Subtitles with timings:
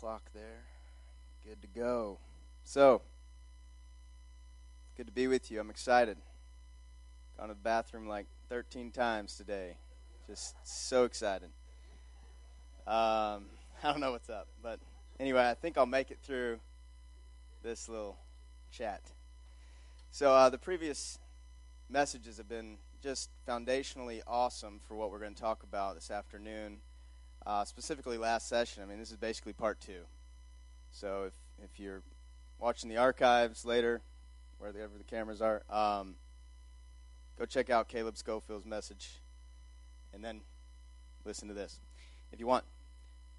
[0.00, 0.62] clock there.
[1.46, 2.16] Good to go.
[2.64, 3.02] So,
[4.96, 5.60] good to be with you.
[5.60, 6.16] I'm excited.
[7.38, 9.76] Gone to the bathroom like 13 times today.
[10.26, 11.50] Just so excited.
[12.86, 13.44] Um,
[13.84, 14.80] I don't know what's up, but
[15.18, 16.60] anyway, I think I'll make it through
[17.62, 18.16] this little
[18.72, 19.02] chat.
[20.12, 21.18] So, uh, the previous
[21.90, 26.78] messages have been just foundationally awesome for what we're going to talk about this afternoon.
[27.46, 28.82] Uh, specifically, last session.
[28.82, 30.02] I mean, this is basically part two.
[30.90, 31.32] So, if
[31.62, 32.02] if you're
[32.58, 34.02] watching the archives later,
[34.58, 36.14] wherever the cameras are, um,
[37.38, 39.20] go check out Caleb Schofield's message,
[40.12, 40.40] and then
[41.24, 41.80] listen to this
[42.32, 42.64] if you want.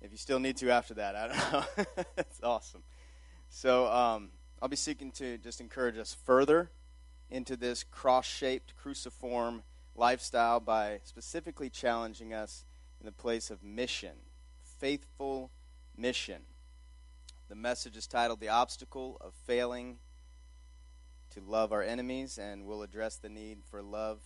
[0.02, 2.04] If you still need to after that, I don't know.
[2.18, 2.82] it's awesome.
[3.50, 4.30] So um,
[4.62, 6.72] I'll be seeking to just encourage us further
[7.30, 9.64] into this cross-shaped cruciform
[9.96, 12.66] lifestyle by specifically challenging us
[13.02, 14.12] in the place of mission,
[14.80, 15.50] faithful
[15.98, 16.44] mission.
[17.50, 19.98] The message is titled The Obstacle of Failing
[21.32, 24.20] to Love Our Enemies, and we'll address the need for love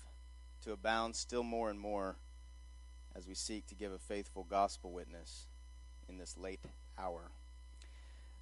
[0.66, 2.18] to abound still more and more
[3.16, 5.46] as we seek to give a faithful gospel witness
[6.10, 6.60] in this late
[7.00, 7.32] hour.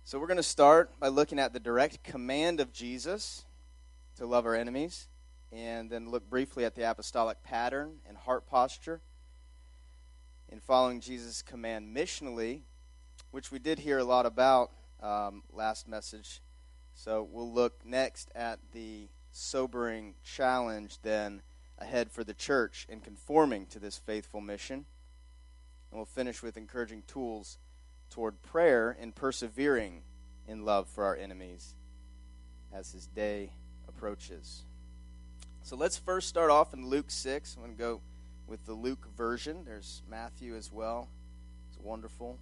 [0.04, 3.44] So, we're going to start by looking at the direct command of Jesus
[4.18, 5.10] to love our enemies,
[5.52, 9.00] and then look briefly at the apostolic pattern and heart posture
[10.54, 12.62] in following Jesus' command missionally,
[13.32, 14.70] which we did hear a lot about
[15.02, 16.42] um, last message.
[16.94, 21.42] So, we'll look next at the sobering challenge then
[21.80, 24.86] ahead for the church in conforming to this faithful mission.
[25.90, 27.58] And we'll finish with encouraging tools
[28.12, 30.04] toward prayer and persevering
[30.48, 31.74] in love for our enemies
[32.72, 33.54] as his day
[33.88, 34.66] approaches.
[35.64, 37.56] So let's first start off in Luke 6.
[37.56, 38.02] I'm going to go
[38.48, 39.64] with the Luke version.
[39.66, 41.08] There's Matthew as well.
[41.70, 42.38] It's wonderful.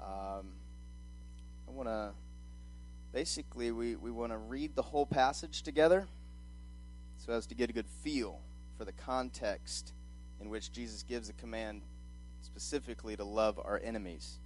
[0.00, 0.46] Um,
[1.68, 2.10] I want to
[3.12, 6.06] basically we, we want to read the whole passage together
[7.16, 8.40] so as to get a good feel
[8.76, 9.92] for the context
[10.40, 11.82] in which Jesus gives a command
[12.42, 14.38] specifically to love our enemies.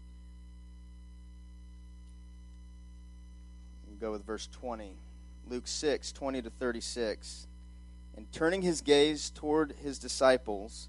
[3.89, 4.93] We'll go with verse 20.
[5.49, 7.47] Luke 6, 20 to 36.
[8.19, 10.89] And turning his gaze toward his disciples,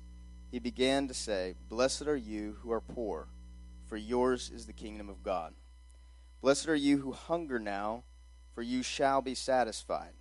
[0.50, 3.28] he began to say, Blessed are you who are poor,
[3.86, 5.54] for yours is the kingdom of God.
[6.42, 8.02] Blessed are you who hunger now,
[8.56, 10.14] for you shall be satisfied.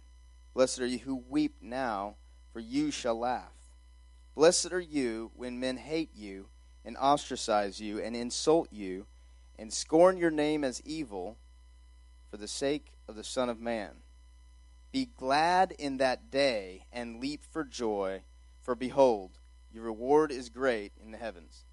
[0.52, 2.16] Blessed are you who weep now,
[2.52, 3.54] for you shall laugh.
[4.34, 6.48] Blessed are you when men hate you,
[6.84, 9.06] and ostracize you, and insult you,
[9.58, 11.38] and scorn your name as evil,
[12.30, 13.92] for the sake of the Son of Man.
[14.90, 18.22] Be glad in that day, and leap for joy,
[18.60, 19.38] for behold,
[19.72, 21.64] your reward is great in the heavens.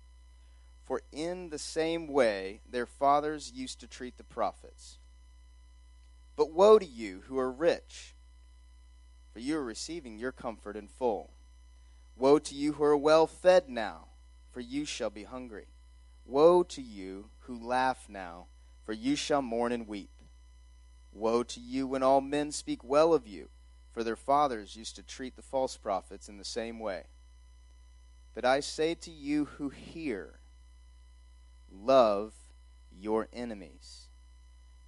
[0.84, 5.00] For in the same way their fathers used to treat the prophets.
[6.36, 8.14] But woe to you who are rich,
[9.32, 11.32] for you are receiving your comfort in full.
[12.18, 14.08] Woe to you who are well fed now,
[14.52, 15.68] for you shall be hungry.
[16.26, 18.48] Woe to you who laugh now,
[18.84, 20.15] for you shall mourn and weep.
[21.16, 23.48] Woe to you when all men speak well of you,
[23.90, 27.06] for their fathers used to treat the false prophets in the same way.
[28.34, 30.40] But I say to you who hear,
[31.72, 32.34] love
[32.92, 34.10] your enemies.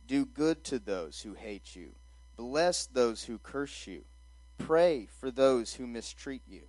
[0.06, 1.96] Do good to those who hate you.
[2.36, 4.04] Bless those who curse you.
[4.58, 6.64] Pray for those who mistreat you.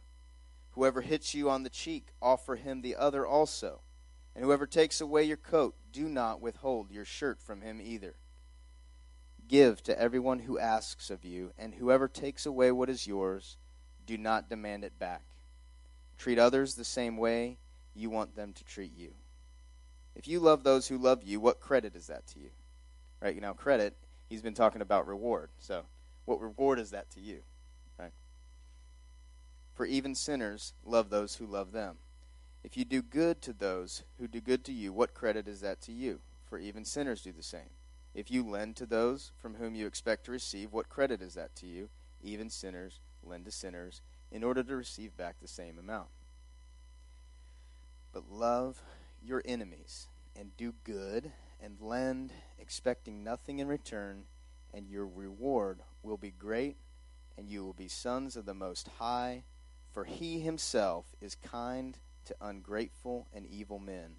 [0.72, 3.80] Whoever hits you on the cheek, offer him the other also.
[4.36, 8.14] And whoever takes away your coat, do not withhold your shirt from him either.
[9.48, 13.56] Give to everyone who asks of you, and whoever takes away what is yours,
[14.06, 15.22] do not demand it back.
[16.18, 17.56] Treat others the same way
[17.94, 19.12] you want them to treat you.
[20.14, 22.50] If you love those who love you, what credit is that to you?
[23.22, 23.34] Right?
[23.34, 23.96] You know, credit,
[24.28, 25.48] he's been talking about reward.
[25.58, 25.84] So,
[26.26, 27.40] what reward is that to you?
[27.98, 28.12] Right?
[29.74, 31.96] For even sinners love those who love them.
[32.64, 35.80] If you do good to those who do good to you, what credit is that
[35.82, 36.20] to you?
[36.44, 37.70] For even sinners do the same.
[38.18, 41.54] If you lend to those from whom you expect to receive, what credit is that
[41.54, 41.88] to you?
[42.20, 44.00] Even sinners lend to sinners
[44.32, 46.08] in order to receive back the same amount.
[48.12, 48.82] But love
[49.22, 51.30] your enemies and do good
[51.62, 54.24] and lend, expecting nothing in return,
[54.74, 56.76] and your reward will be great,
[57.36, 59.44] and you will be sons of the Most High,
[59.92, 64.16] for he himself is kind to ungrateful and evil men.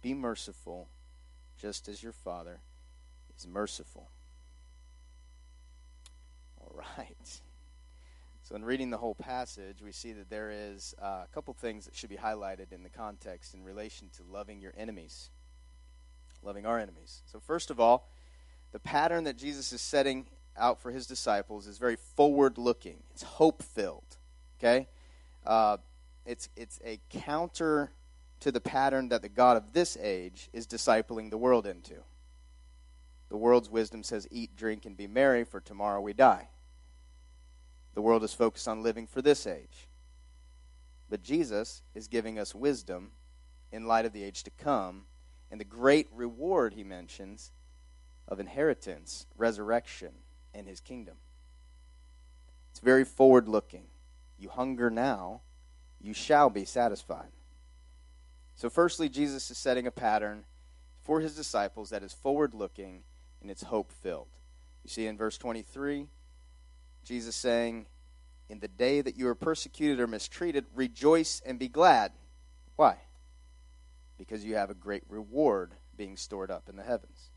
[0.00, 0.88] Be merciful,
[1.58, 2.60] just as your Father
[3.38, 4.10] is merciful.
[6.60, 7.40] All right.
[8.42, 11.84] So, in reading the whole passage, we see that there is uh, a couple things
[11.84, 15.30] that should be highlighted in the context in relation to loving your enemies.
[16.42, 17.22] loving our enemies.
[17.26, 18.08] So, first of all,
[18.72, 20.26] the pattern that Jesus is setting
[20.56, 24.16] out for his disciples is very forward looking, it's hope filled.
[24.58, 24.88] Okay?
[25.46, 25.76] Uh,
[26.26, 27.92] it's, it's a counter
[28.40, 32.02] to the pattern that the God of this age is discipling the world into.
[33.28, 36.48] The world's wisdom says, Eat, drink, and be merry, for tomorrow we die.
[37.94, 39.88] The world is focused on living for this age.
[41.10, 43.10] But Jesus is giving us wisdom
[43.72, 45.02] in light of the age to come
[45.50, 47.50] and the great reward he mentions
[48.26, 50.10] of inheritance, resurrection,
[50.54, 51.16] and his kingdom.
[52.70, 53.84] It's very forward looking.
[54.38, 55.40] You hunger now,
[56.00, 57.30] you shall be satisfied.
[58.54, 60.44] So, firstly, Jesus is setting a pattern
[61.02, 63.02] for his disciples that is forward looking
[63.40, 64.28] and it's hope filled.
[64.84, 66.06] You see in verse 23,
[67.04, 67.86] Jesus saying,
[68.48, 72.12] In the day that you are persecuted or mistreated, rejoice and be glad.
[72.76, 72.96] Why?
[74.16, 77.30] Because you have a great reward being stored up in the heavens.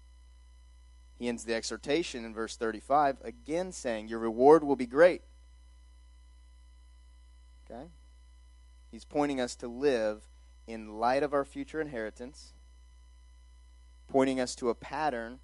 [1.18, 5.22] He ends the exhortation in verse 35 again saying, Your reward will be great.
[7.70, 7.86] Okay?
[8.92, 10.24] He's pointing us to live
[10.68, 12.54] in light of our future inheritance,
[14.10, 15.40] pointing us to a pattern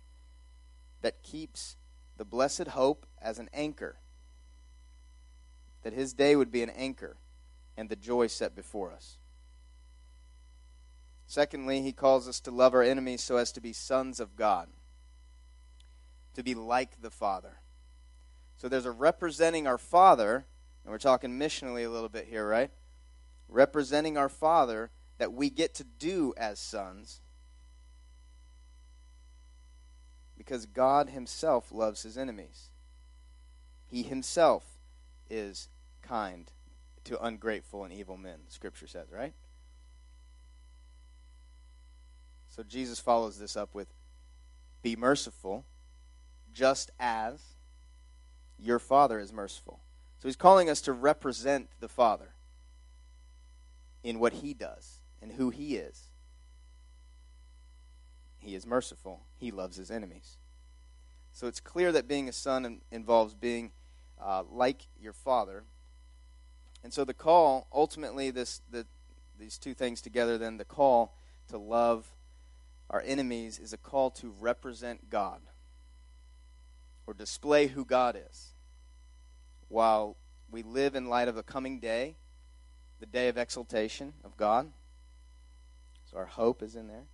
[1.08, 1.78] that keeps
[2.18, 3.96] the blessed hope as an anchor.
[5.84, 7.16] That his day would be an anchor
[7.78, 9.16] and the joy set before us.
[11.26, 14.68] Secondly, he calls us to love our enemies so as to be sons of God,
[16.34, 17.62] to be like the Father.
[18.58, 20.46] So there's a representing our Father,
[20.84, 22.72] and we're talking missionally a little bit here, right?
[23.48, 24.90] Representing our Father
[25.20, 27.22] that we get to do as sons
[30.38, 32.70] because God Himself loves His enemies.
[33.88, 34.64] He Himself
[35.30, 35.70] is
[36.02, 36.52] kind
[37.06, 39.34] to ungrateful and evil men, Scripture says, right?
[42.50, 43.88] So Jesus follows this up with
[44.82, 45.66] Be merciful,
[46.54, 47.42] just as
[48.58, 49.80] your Father is merciful.
[50.20, 52.34] So He's calling us to represent the Father
[54.04, 56.10] in what He does and who He is.
[58.40, 59.22] He is merciful.
[59.40, 60.38] He loves his enemies.
[61.34, 63.72] So it's clear that being a son involves being
[64.22, 65.64] uh, like your father.
[66.84, 68.86] And so the call, ultimately, this the,
[69.40, 71.14] these two things together, then the call
[71.50, 72.08] to love
[72.90, 75.42] our enemies is a call to represent God
[77.06, 78.54] or display who God is.
[79.70, 80.16] While
[80.50, 82.16] we live in light of the coming day,
[83.00, 84.72] the day of exaltation of God.
[86.10, 87.06] So our hope is in there.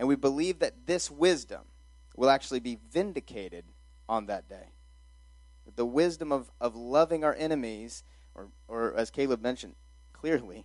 [0.00, 1.60] And we believe that this wisdom
[2.16, 3.66] will actually be vindicated
[4.08, 4.70] on that day.
[5.76, 8.02] The wisdom of, of loving our enemies,
[8.34, 9.74] or, or as Caleb mentioned
[10.14, 10.64] clearly,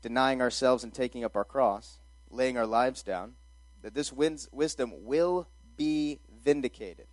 [0.00, 1.98] denying ourselves and taking up our cross,
[2.30, 3.34] laying our lives down,
[3.82, 7.06] that this wisdom will be vindicated.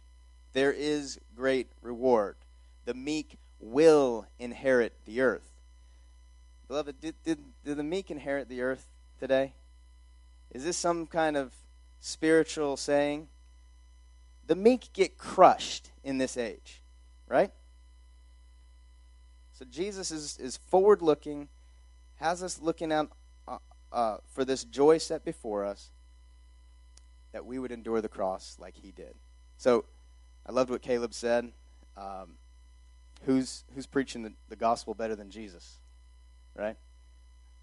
[0.53, 2.37] There is great reward.
[2.85, 5.51] The meek will inherit the earth.
[6.69, 8.87] Beloved, did, did, did the meek inherit the earth
[9.19, 9.51] today?
[10.51, 11.53] Is this some kind of
[11.99, 13.27] spiritual saying?
[14.47, 16.81] The meek get crushed in this age,
[17.27, 17.51] right?
[19.53, 21.49] So Jesus is, is forward looking,
[22.15, 23.11] has us looking out
[23.47, 23.57] uh,
[23.91, 25.89] uh, for this joy set before us,
[27.33, 29.15] that we would endure the cross like he did.
[29.57, 29.83] So
[30.45, 31.51] I loved what Caleb said.
[31.97, 32.35] Um,
[33.25, 35.77] who's, who's preaching the, the gospel better than Jesus?
[36.55, 36.77] Right?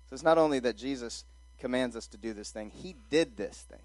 [0.09, 1.25] So it's not only that Jesus
[1.59, 2.71] commands us to do this thing.
[2.71, 3.83] He did this thing.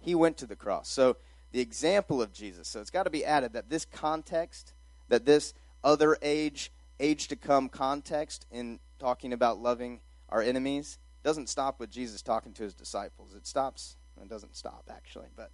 [0.00, 0.88] He went to the cross.
[0.88, 1.16] So
[1.52, 2.68] the example of Jesus.
[2.68, 4.72] So it's got to be added that this context,
[5.08, 11.48] that this other age, age to come context in talking about loving our enemies doesn't
[11.48, 13.34] stop with Jesus talking to his disciples.
[13.34, 15.50] It stops, it doesn't stop actually, but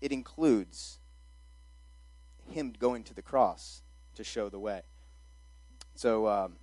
[0.00, 0.98] it includes
[2.50, 3.82] him going to the cross
[4.14, 4.82] to show the way.
[5.94, 6.56] So um,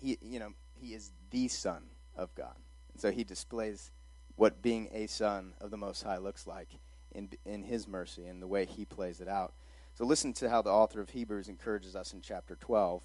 [0.00, 1.82] he, you know, he is the Son
[2.18, 2.56] of God.
[2.92, 3.92] And so he displays
[4.36, 6.68] what being a son of the Most High looks like
[7.12, 9.54] in, in his mercy and the way he plays it out.
[9.94, 13.02] So listen to how the author of Hebrews encourages us in chapter 12,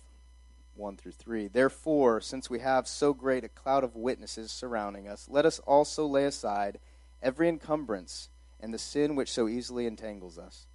[0.75, 1.47] 1 through 3.
[1.47, 6.05] Therefore, since we have so great a cloud of witnesses surrounding us, let us also
[6.05, 6.79] lay aside
[7.21, 8.29] every encumbrance
[8.59, 10.67] and the sin which so easily entangles us.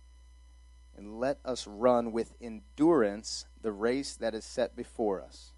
[0.97, 5.53] And let us run with endurance the race that is set before us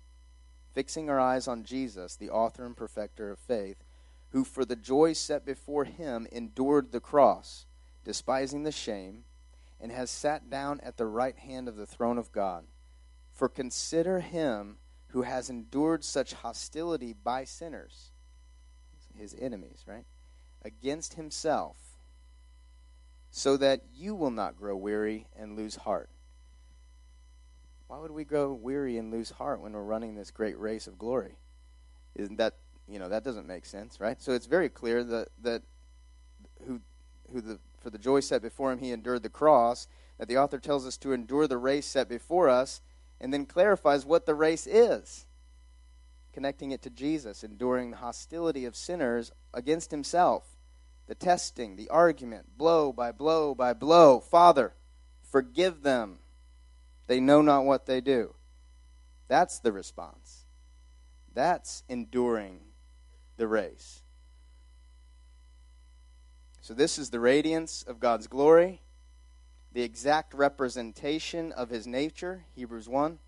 [0.73, 3.85] fixing our eyes on Jesus, the author and perfecter of faith,
[4.31, 7.67] who for the joy set before him endured the cross,
[8.05, 9.25] despising the shame,
[9.81, 12.65] and has sat down at the right hand of the throne of God.
[13.33, 14.77] For consider him
[15.09, 18.11] who has endured such hostility by sinners,
[19.17, 20.05] his enemies, right?
[20.63, 21.77] against himself,
[23.31, 26.11] so that you will not grow weary and lose heart.
[27.91, 30.97] Why would we grow weary and lose heart when we're running this great race of
[30.97, 31.39] glory?
[32.15, 32.55] Isn't that
[32.87, 34.23] you know that doesn't make sense, right?
[34.23, 35.63] So it's very clear that that
[36.69, 36.83] who
[37.33, 39.89] who the for the joy set before him he endured the cross.
[40.19, 42.81] That the author tells us to endure the race set before us,
[43.21, 45.27] and then clarifies what the race is,
[46.33, 50.61] connecting it to Jesus, enduring the hostility of sinners against himself,
[51.09, 54.21] the testing, the argument, blow by blow by blow.
[54.21, 54.75] Father,
[55.25, 56.21] forgive them.
[57.11, 58.37] They know not what they do.
[59.27, 60.45] That's the response.
[61.35, 62.61] That's enduring
[63.37, 64.03] the race.
[66.61, 68.83] So, this is the radiance of God's glory,
[69.73, 73.19] the exact representation of his nature, Hebrews 1.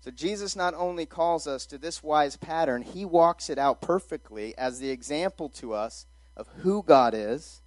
[0.00, 4.56] So, Jesus not only calls us to this wise pattern, he walks it out perfectly
[4.56, 7.60] as the example to us of who God is.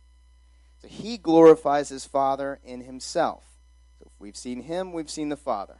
[0.81, 3.50] So, he glorifies his Father in himself.
[4.21, 5.79] We've seen him, we've seen the Father.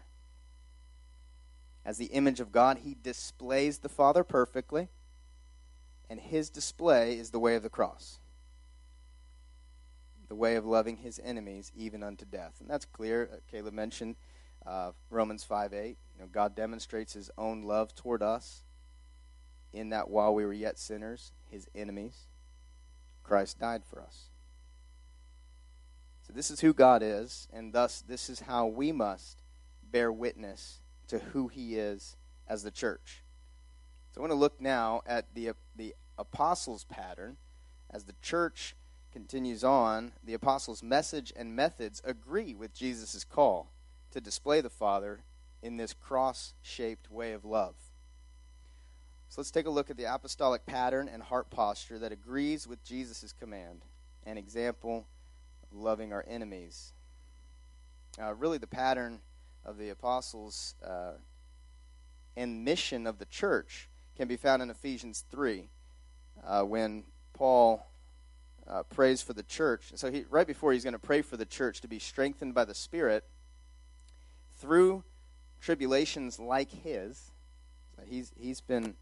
[1.86, 4.90] As the image of God, he displays the Father perfectly,
[6.10, 8.20] and his display is the way of the cross
[10.32, 12.54] the way of loving his enemies even unto death.
[12.62, 13.30] And that's clear.
[13.34, 14.16] Uh, Caleb mentioned
[14.66, 15.98] uh, Romans 5 8.
[16.16, 18.64] You know, God demonstrates his own love toward us
[19.74, 22.28] in that while we were yet sinners, his enemies,
[23.24, 24.31] Christ died for us.
[26.32, 29.42] So this is who God is, and thus this is how we must
[29.92, 32.16] bear witness to who he is
[32.48, 33.22] as the church.
[34.14, 37.36] So I want to look now at the, the apostles' pattern
[37.90, 38.78] as the church
[39.12, 43.74] continues on, the apostles' message and methods agree with Jesus' call
[44.12, 45.24] to display the Father
[45.62, 47.76] in this cross shaped way of love.
[49.28, 52.86] So let's take a look at the apostolic pattern and heart posture that agrees with
[52.86, 53.82] Jesus' command,
[54.26, 55.08] an example
[55.72, 56.94] loving our enemies.
[58.22, 59.20] Uh, really, the pattern
[59.66, 61.14] of the apostles uh,
[62.36, 65.70] and mission of the church can be found in Ephesians 3
[66.46, 67.86] uh, when Paul
[68.68, 69.92] uh, prays for the church.
[69.96, 72.66] So he, right before he's going to pray for the church to be strengthened by
[72.66, 73.24] the Spirit
[74.60, 75.04] through
[75.60, 77.32] tribulations like his.
[77.96, 78.96] So he's he's been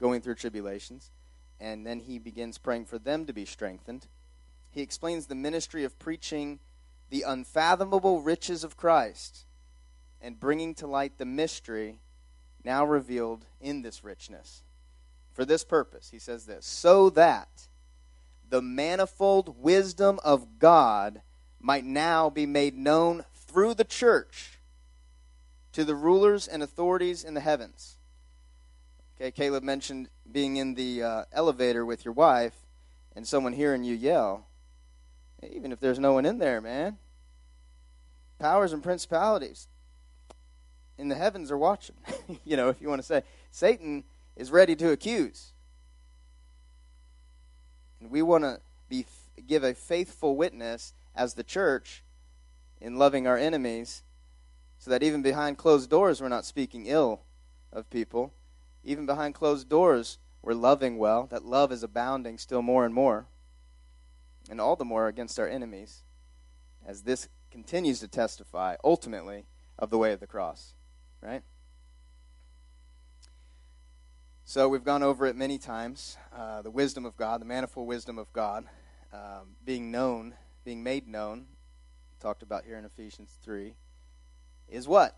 [0.00, 1.10] going through tribulations,
[1.60, 4.06] and then he begins praying for them to be strengthened.
[4.70, 6.60] He explains the ministry of preaching
[7.10, 9.44] the unfathomable riches of Christ
[10.20, 12.00] and bringing to light the mystery
[12.64, 14.62] now revealed in this richness.
[15.32, 17.68] For this purpose, he says this, so that
[18.48, 21.22] the manifold wisdom of God
[21.60, 24.58] might now be made known through the church
[25.72, 27.96] to the rulers and authorities in the heavens.
[29.16, 32.66] Okay, Caleb mentioned being in the uh, elevator with your wife
[33.14, 34.46] and someone hearing you yell.
[35.48, 36.98] Even if there's no one in there, man.
[38.38, 39.68] Powers and principalities
[40.98, 41.96] in the heavens are watching.
[42.44, 44.04] you know, if you want to say, Satan
[44.36, 45.52] is ready to accuse.
[48.00, 49.06] And we want to be
[49.46, 52.04] give a faithful witness as the church
[52.80, 54.02] in loving our enemies
[54.78, 57.20] so that even behind closed doors we're not speaking ill
[57.72, 58.32] of people.
[58.84, 61.26] Even behind closed doors we're loving well.
[61.26, 63.26] That love is abounding still more and more.
[64.50, 66.02] And all the more against our enemies
[66.86, 69.46] as this continues to testify ultimately
[69.78, 70.74] of the way of the cross,
[71.22, 71.42] right?
[74.44, 76.16] So we've gone over it many times.
[76.36, 78.64] Uh, the wisdom of God, the manifold wisdom of God,
[79.12, 81.46] um, being known, being made known,
[82.18, 83.74] talked about here in Ephesians 3,
[84.68, 85.16] is what?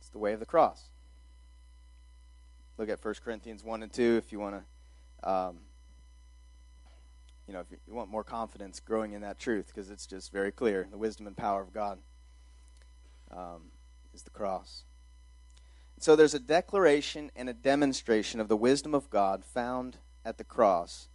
[0.00, 0.90] It's the way of the cross.
[2.76, 4.56] Look at 1 Corinthians 1 and 2 if you want
[5.22, 5.58] to, um,
[7.46, 10.50] you know, if you want more confidence growing in that truth, because it's just very
[10.50, 10.86] clear.
[10.90, 11.98] The wisdom and power of God
[13.30, 13.70] um,
[14.14, 14.84] is the cross.
[15.98, 20.44] So there's a declaration and a demonstration of the wisdom of God found at the
[20.44, 21.08] cross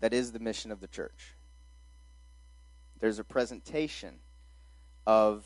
[0.00, 1.34] that is the mission of the church.
[3.00, 4.16] There's a presentation
[5.06, 5.44] of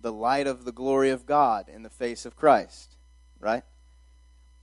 [0.00, 2.96] the light of the glory of God in the face of Christ,
[3.40, 3.64] right?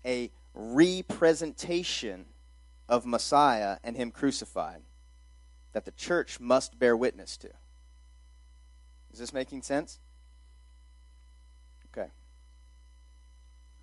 [0.06, 2.25] A representation
[2.88, 4.82] of Messiah and Him crucified
[5.74, 7.50] that the church must bear witness to.
[9.12, 10.00] Is this making sense?
[11.92, 12.10] Okay.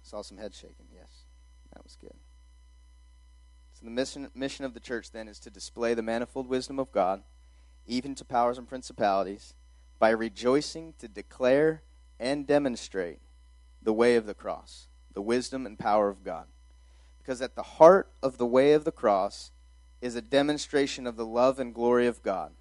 [0.03, 0.87] Saw some head shaking.
[0.93, 1.25] Yes,
[1.73, 2.15] that was good.
[3.75, 6.93] So the mission, mission of the church then is to display the manifold wisdom of
[6.93, 7.23] God,
[7.87, 9.55] even to powers and principalities,
[9.99, 11.83] by rejoicing to declare
[12.19, 13.21] and demonstrate
[13.83, 16.47] the way of the cross, the wisdom and power of God.
[17.21, 19.53] Because at the heart of the way of the cross
[20.01, 22.53] is a demonstration of the love and glory of God.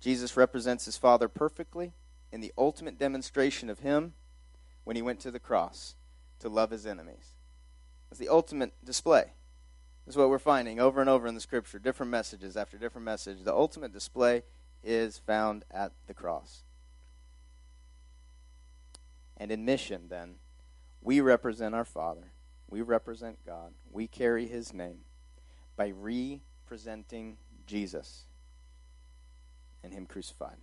[0.00, 1.92] Jesus represents his Father perfectly
[2.32, 4.14] in the ultimate demonstration of him
[4.84, 5.94] when he went to the cross
[6.40, 7.34] to love his enemies.
[8.10, 9.32] It's the ultimate display.
[10.04, 13.04] This is what we're finding over and over in the scripture, different messages after different
[13.04, 13.44] message.
[13.44, 14.42] The ultimate display
[14.82, 16.64] is found at the cross.
[19.36, 20.36] And in mission, then,
[21.00, 22.33] we represent our Father.
[22.68, 23.72] We represent God.
[23.90, 25.00] We carry his name
[25.76, 28.24] by representing Jesus
[29.82, 30.56] and him crucified.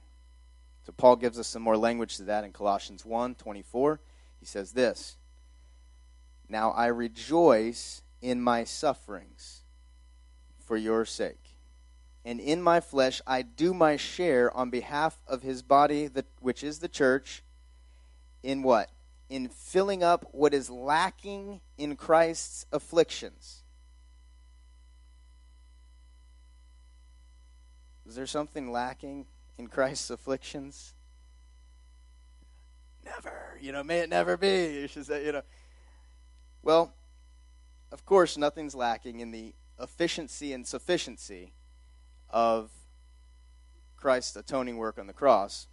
[0.86, 4.00] So Paul gives us some more language to that in Colossians 1 24.
[4.40, 5.18] He says this
[6.50, 9.62] Now I rejoice in my sufferings
[10.60, 11.38] for your sake.
[12.24, 16.80] And in my flesh I do my share on behalf of his body, which is
[16.80, 17.44] the church,
[18.44, 18.90] in what?
[19.32, 23.64] In filling up what is lacking in Christ's afflictions.
[28.06, 30.94] Is there something lacking in Christ's afflictions?
[33.06, 33.58] Never.
[33.62, 34.82] You know, may it never be.
[34.82, 35.44] You should say, you know.
[36.62, 36.92] Well,
[37.94, 41.54] of course, nothing's lacking in the efficiency and sufficiency
[42.30, 42.70] of
[43.96, 45.68] Christ's atoning work on the cross,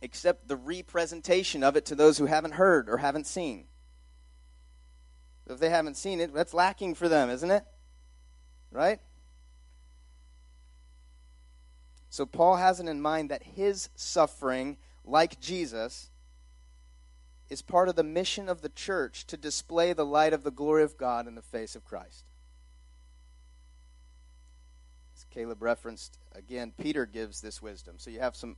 [0.00, 3.64] except the representation of it to those who haven't heard or haven't seen.
[5.48, 7.64] If they haven't seen it, that's lacking for them, isn't it?
[8.70, 9.00] Right?
[12.10, 16.10] So Paul has it in mind that his suffering, like Jesus,
[17.48, 20.82] is part of the mission of the church to display the light of the glory
[20.82, 22.24] of God in the face of Christ.
[25.16, 27.94] As Caleb referenced, again, Peter gives this wisdom.
[27.98, 28.56] So you have some,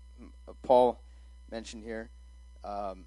[0.48, 1.00] uh, Paul
[1.50, 2.10] mentioned here.
[2.64, 3.04] Um,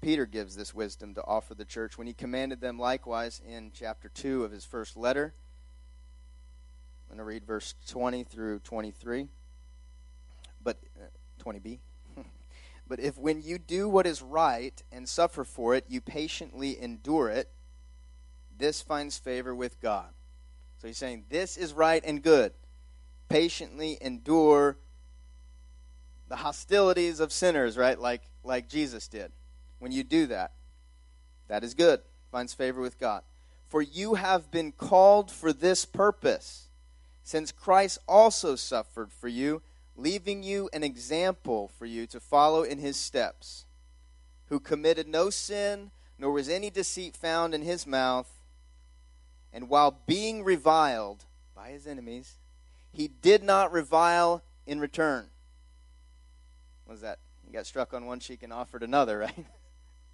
[0.00, 4.08] Peter gives this wisdom to offer the church when he commanded them likewise in chapter
[4.08, 5.32] 2 of his first letter.
[7.08, 9.28] I'm going to read verse 20 through 23.
[10.62, 11.06] But, uh,
[11.42, 11.78] 20b.
[12.86, 17.30] But if when you do what is right and suffer for it, you patiently endure
[17.30, 17.48] it,
[18.58, 20.10] this finds favor with God.
[20.78, 22.52] So he's saying this is right and good.
[23.30, 24.76] Patiently endure
[26.28, 27.98] the hostilities of sinners, right?
[27.98, 29.32] Like like Jesus did.
[29.78, 30.52] When you do that,
[31.48, 32.00] that is good.
[32.30, 33.22] Finds favor with God.
[33.68, 36.68] For you have been called for this purpose,
[37.22, 39.62] since Christ also suffered for you
[39.96, 43.64] leaving you an example for you to follow in his steps,
[44.48, 48.30] who committed no sin, nor was any deceit found in his mouth.
[49.52, 52.34] And while being reviled by his enemies,
[52.92, 55.26] he did not revile in return.
[56.94, 57.18] Was that?
[57.44, 59.46] He got struck on one cheek and offered another, right?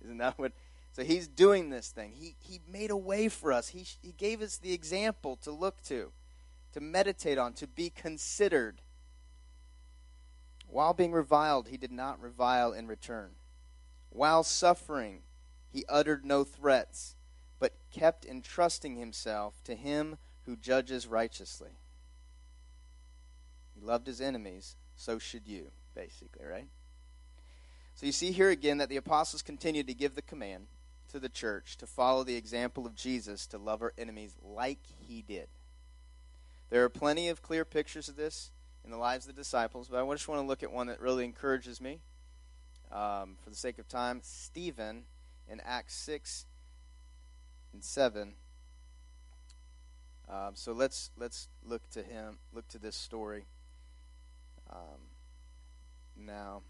[0.03, 0.53] Isn't that what?
[0.93, 2.12] So he's doing this thing.
[2.19, 3.69] He, he made a way for us.
[3.69, 6.11] He, he gave us the example to look to,
[6.73, 8.81] to meditate on, to be considered.
[10.69, 13.33] While being reviled, he did not revile in return.
[14.09, 15.21] While suffering,
[15.71, 17.14] he uttered no threats,
[17.59, 20.16] but kept entrusting himself to him
[20.47, 21.73] who judges righteously.
[23.75, 26.66] He loved his enemies, so should you, basically, right?
[27.94, 30.66] So you see here again that the apostles continued to give the command
[31.12, 35.22] to the church to follow the example of Jesus to love our enemies like he
[35.22, 35.48] did.
[36.70, 38.53] There are plenty of clear pictures of this
[38.85, 41.00] in the lives of the disciples, but I just want to look at one that
[41.00, 42.00] really encourages me.
[42.92, 45.03] Um, for the sake of time, Stephen
[45.48, 46.46] in Acts 6
[47.72, 48.35] and 7.
[50.29, 53.46] Um, so let's let's look to him, look to this story
[54.72, 55.10] um,
[56.25, 56.63] now.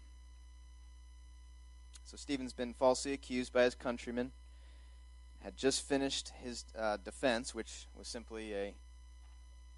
[2.05, 4.31] So Stephen's been falsely accused by his countrymen.
[5.39, 8.73] Had just finished his uh, defense, which was simply a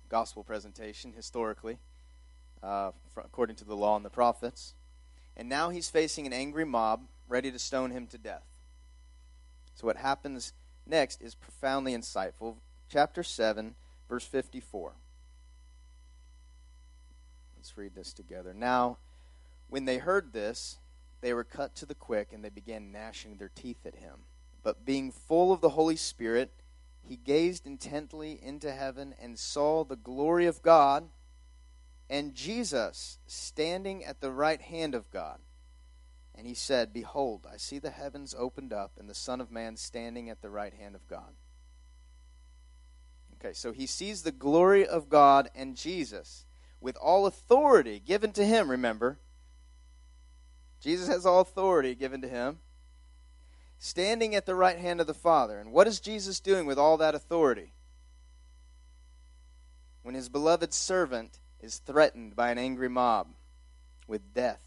[0.09, 1.77] gospel presentation historically
[2.63, 4.73] uh, according to the law and the prophets.
[5.35, 8.45] And now he's facing an angry mob ready to stone him to death.
[9.75, 10.53] So what happens
[10.85, 12.55] next is profoundly insightful.
[12.89, 13.75] Chapter 7,
[14.07, 14.93] verse 54.
[17.57, 18.53] Let's read this together.
[18.53, 18.97] Now,
[19.73, 20.77] when they heard this,
[21.21, 24.19] they were cut to the quick, and they began gnashing their teeth at him.
[24.61, 26.51] But being full of the Holy Spirit,
[27.01, 31.09] he gazed intently into heaven and saw the glory of God
[32.07, 35.39] and Jesus standing at the right hand of God.
[36.35, 39.75] And he said, Behold, I see the heavens opened up, and the Son of Man
[39.75, 41.33] standing at the right hand of God.
[43.39, 46.45] Okay, so he sees the glory of God and Jesus
[46.79, 49.17] with all authority given to him, remember.
[50.83, 52.59] Jesus has all authority given to him.
[53.79, 55.59] standing at the right hand of the Father.
[55.59, 57.73] And what is Jesus doing with all that authority?
[60.03, 63.27] When his beloved servant is threatened by an angry mob
[64.07, 64.61] with death,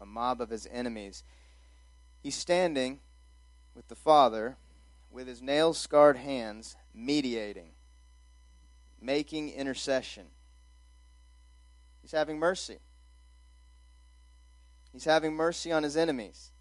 [0.00, 1.22] a mob of his enemies,
[2.22, 3.00] he's standing
[3.74, 4.56] with the Father
[5.10, 7.72] with his nail scarred hands, mediating,
[9.00, 10.24] making intercession.
[12.00, 12.78] He's having mercy.
[14.92, 16.52] He's having mercy on his enemies.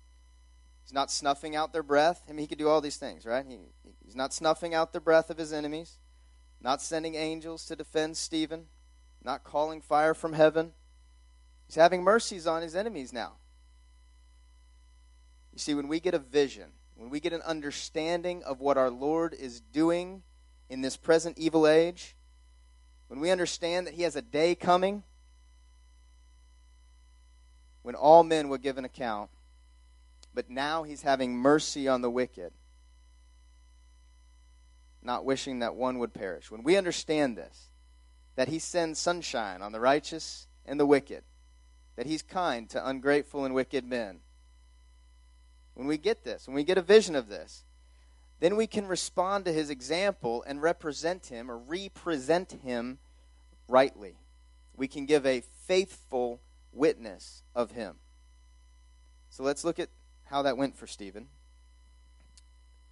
[0.84, 2.24] He's not snuffing out their breath.
[2.28, 3.46] I mean, he could do all these things, right?
[3.48, 3.58] He,
[4.04, 6.00] he's not snuffing out the breath of his enemies,
[6.62, 8.66] not sending angels to defend Stephen,
[9.24, 10.72] not calling fire from heaven.
[11.68, 13.34] He's having mercies on his enemies now.
[15.54, 18.90] You see, when we get a vision, when we get an understanding of what our
[18.90, 20.24] Lord is doing
[20.70, 22.16] in this present evil age,
[23.08, 25.04] when we understand that He has a day coming
[27.82, 29.30] when all men will give an account,
[30.34, 32.52] but now He's having mercy on the wicked,
[35.04, 36.52] not wishing that one would perish.
[36.52, 37.70] When we understand this,
[38.36, 41.24] that He sends sunshine on the righteous and the wicked,
[41.96, 44.20] that He's kind to ungrateful and wicked men
[45.74, 47.64] when we get this, when we get a vision of this,
[48.40, 53.00] then we can respond to his example and represent him or represent him
[53.68, 54.16] rightly.
[54.76, 56.40] We can give a faithful
[56.72, 57.96] witness of him.
[59.30, 59.90] So let's look at
[60.26, 61.28] how that went for Stephen.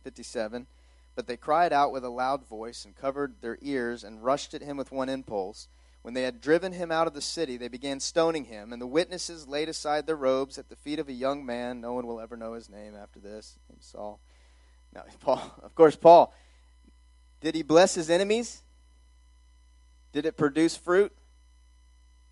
[0.04, 0.68] 57.
[1.16, 4.62] But they cried out with a loud voice and covered their ears and rushed at
[4.62, 5.68] him with one impulse.
[6.02, 8.88] When they had driven him out of the city, they began stoning him, and the
[8.88, 11.82] witnesses laid aside their robes at the feet of a young man.
[11.82, 14.22] No one will ever know his name after this, named Saul.
[14.94, 16.34] Now, Paul, of course, Paul.
[17.42, 18.62] Did he bless his enemies?
[20.14, 21.12] Did it produce fruit?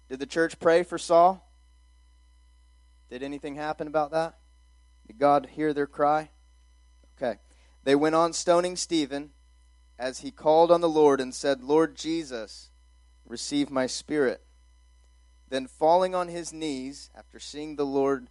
[0.10, 1.44] Did the church pray for Saul?
[3.10, 4.38] Did anything happen about that?
[5.08, 6.30] Did God hear their cry?
[7.18, 7.40] Okay.
[7.84, 9.32] They went on stoning Stephen
[9.98, 12.70] as he called on the Lord and said, Lord Jesus,
[13.26, 14.42] receive my spirit.
[15.50, 18.28] Then, falling on his knees, after seeing the Lord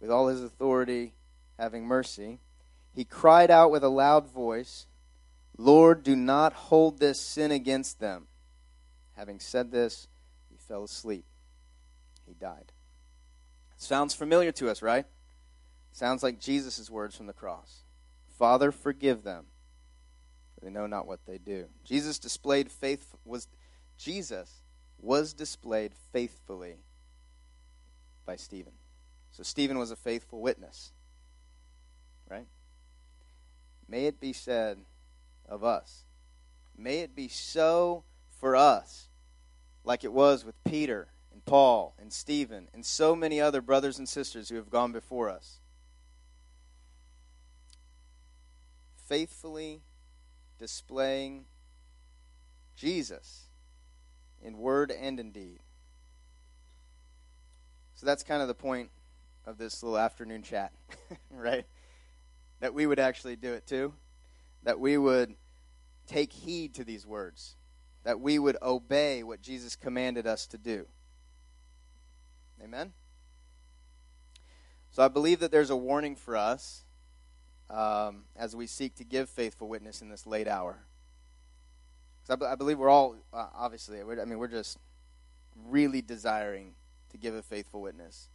[0.00, 1.14] with all his authority
[1.58, 2.38] having mercy,
[2.94, 4.86] he cried out with a loud voice,
[5.56, 8.26] Lord, do not hold this sin against them.
[9.16, 10.06] Having said this,
[10.72, 11.26] fell asleep.
[12.26, 12.72] He died.
[13.76, 15.04] Sounds familiar to us, right?
[15.92, 17.82] Sounds like Jesus' words from the cross
[18.38, 19.44] Father, forgive them,
[20.62, 21.66] they know not what they do.
[21.84, 23.48] Jesus displayed faith, was
[23.98, 24.62] Jesus
[24.98, 26.76] was displayed faithfully
[28.24, 28.72] by Stephen.
[29.30, 30.92] So Stephen was a faithful witness.
[32.30, 32.46] Right?
[33.86, 34.78] May it be said
[35.46, 36.04] of us.
[36.78, 38.04] May it be so
[38.40, 39.08] for us,
[39.84, 44.08] like it was with Peter and Paul and Stephen and so many other brothers and
[44.08, 45.58] sisters who have gone before us.
[49.06, 49.80] Faithfully
[50.58, 51.44] displaying
[52.76, 53.46] Jesus
[54.42, 55.60] in word and in deed.
[57.94, 58.90] So that's kind of the point
[59.46, 60.72] of this little afternoon chat,
[61.30, 61.66] right?
[62.60, 63.92] That we would actually do it too.
[64.64, 65.34] That we would
[66.06, 67.56] take heed to these words.
[68.04, 70.86] That we would obey what Jesus commanded us to do.
[72.62, 72.92] Amen?
[74.90, 76.84] So I believe that there's a warning for us
[77.70, 80.80] um, as we seek to give faithful witness in this late hour.
[82.20, 84.78] Because I, b- I believe we're all, uh, obviously, I mean, we're just
[85.66, 86.74] really desiring
[87.10, 88.28] to give a faithful witness.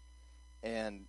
[0.63, 1.05] And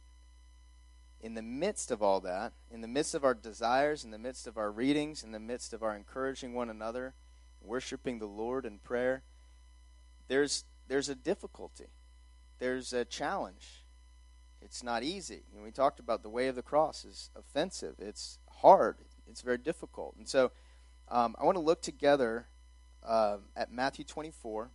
[1.21, 4.47] in the midst of all that, in the midst of our desires, in the midst
[4.47, 7.14] of our readings, in the midst of our encouraging one another,
[7.62, 9.23] worshiping the Lord in prayer,
[10.29, 11.88] there's there's a difficulty.
[12.59, 13.85] There's a challenge.
[14.61, 15.42] It's not easy.
[15.55, 17.94] And we talked about the way of the cross is offensive.
[17.99, 18.97] It's hard.
[19.29, 20.16] It's very difficult.
[20.16, 20.51] And so
[21.09, 22.47] um, I want to look together
[23.07, 24.71] uh, at Matthew 24,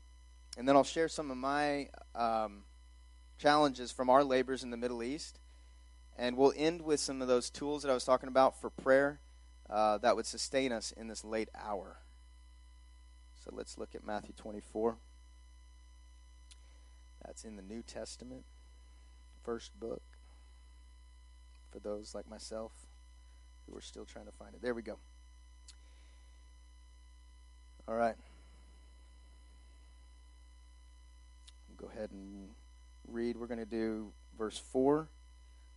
[0.58, 2.63] and then I'll share some of my um,
[3.38, 5.39] challenges from our labors in the Middle East.
[6.17, 9.19] And we'll end with some of those tools that I was talking about for prayer
[9.69, 11.98] uh, that would sustain us in this late hour.
[13.44, 14.96] So let's look at Matthew 24.
[17.26, 18.46] That's in the New Testament,
[19.44, 20.02] first book,
[21.70, 22.72] for those like myself
[23.68, 24.62] who are still trying to find it.
[24.62, 24.98] There we go.
[27.86, 28.16] All right.
[31.68, 32.48] We'll go ahead and
[33.10, 33.36] read.
[33.36, 35.10] We're going to do verse 4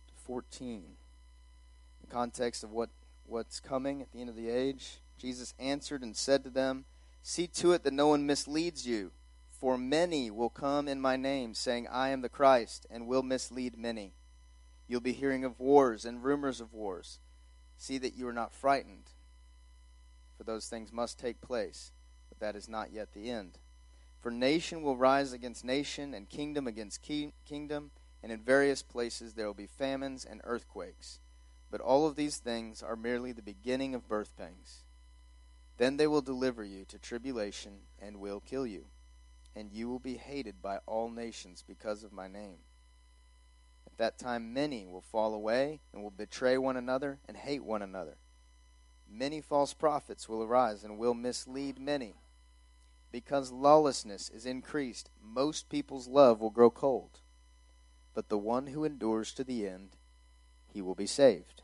[0.07, 0.83] to 14.
[1.99, 2.89] The context of what,
[3.25, 4.99] what's coming at the end of the age.
[5.17, 6.85] Jesus answered and said to them,
[7.29, 9.11] See to it that no one misleads you,
[9.49, 13.77] for many will come in my name, saying, I am the Christ, and will mislead
[13.77, 14.13] many.
[14.87, 17.19] You'll be hearing of wars and rumors of wars.
[17.75, 19.11] See that you are not frightened,
[20.37, 21.91] for those things must take place,
[22.29, 23.57] but that is not yet the end.
[24.21, 27.91] For nation will rise against nation, and kingdom against ki- kingdom,
[28.23, 31.19] and in various places there will be famines and earthquakes.
[31.69, 34.85] But all of these things are merely the beginning of birth pangs.
[35.77, 38.85] Then they will deliver you to tribulation and will kill you,
[39.55, 42.57] and you will be hated by all nations because of my name.
[43.85, 47.83] At that time, many will fall away and will betray one another and hate one
[47.83, 48.17] another.
[49.09, 52.15] Many false prophets will arise and will mislead many.
[53.11, 57.19] Because lawlessness is increased, most people's love will grow cold.
[58.13, 59.95] But the one who endures to the end,
[60.67, 61.61] he will be saved.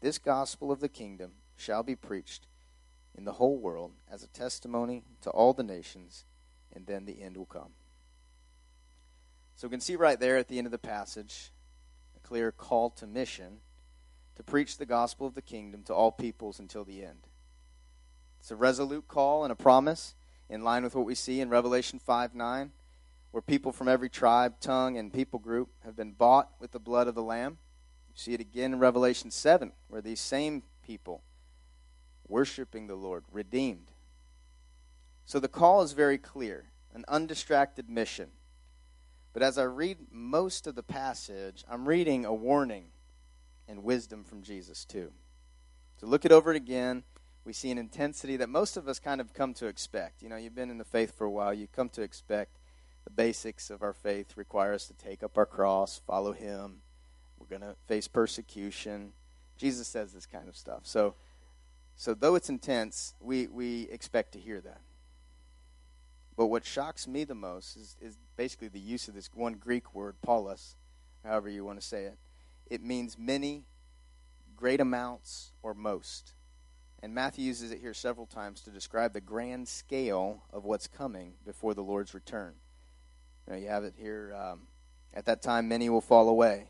[0.00, 2.46] This gospel of the kingdom shall be preached
[3.16, 6.24] in the whole world as a testimony to all the nations,
[6.74, 7.70] and then the end will come.
[9.56, 11.50] So we can see right there at the end of the passage
[12.16, 13.58] a clear call to mission
[14.36, 17.26] to preach the gospel of the kingdom to all peoples until the end.
[18.38, 20.14] It's a resolute call and a promise
[20.48, 22.70] in line with what we see in Revelation 5 9,
[23.32, 27.08] where people from every tribe, tongue, and people group have been bought with the blood
[27.08, 27.58] of the Lamb.
[28.08, 31.22] You see it again in Revelation 7, where these same people
[32.28, 33.90] worshiping the Lord, redeemed.
[35.26, 38.28] So the call is very clear an undistracted mission.
[39.32, 42.86] But as I read most of the passage, I'm reading a warning
[43.68, 45.12] and wisdom from Jesus, too.
[46.00, 47.04] So look it over again.
[47.44, 50.22] We see an intensity that most of us kind of come to expect.
[50.22, 52.58] You know, you've been in the faith for a while, you come to expect
[53.08, 56.82] the basics of our faith require us to take up our cross, follow Him.
[57.38, 59.12] We're going to face persecution.
[59.56, 60.80] Jesus says this kind of stuff.
[60.82, 61.14] So,
[61.98, 64.80] so though it's intense, we, we expect to hear that.
[66.36, 69.92] But what shocks me the most is, is basically the use of this one Greek
[69.94, 70.76] word, polus,
[71.24, 72.16] however you want to say it.
[72.70, 73.64] It means many,
[74.56, 76.34] great amounts, or most.
[77.02, 81.32] And Matthew uses it here several times to describe the grand scale of what's coming
[81.44, 82.54] before the Lord's return.
[83.50, 84.36] You, you have it here.
[84.40, 84.68] Um,
[85.12, 86.68] At that time, many will fall away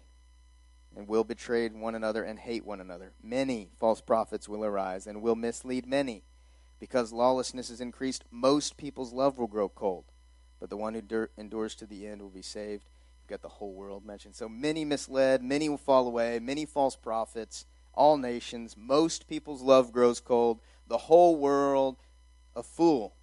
[0.99, 3.13] and will betray one another and hate one another.
[3.23, 6.25] Many false prophets will arise and will mislead many.
[6.81, 10.07] Because lawlessness is increased, most people's love will grow cold.
[10.59, 12.83] But the one who dur- endures to the end will be saved.
[13.23, 14.35] You've got the whole world mentioned.
[14.35, 18.77] So many misled, many will fall away, many false prophets, all nations.
[18.77, 20.59] Most people's love grows cold.
[20.89, 21.97] The whole world,
[22.57, 23.15] a fool.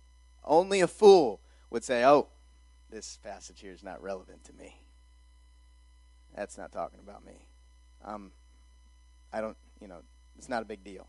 [0.45, 2.29] Only a fool would say, oh,
[2.89, 4.79] this passage here is not relevant to me.
[6.33, 7.47] That's not talking about me.
[8.05, 8.31] Um,
[9.33, 9.99] I don't, you know,
[10.37, 11.07] it's not a big deal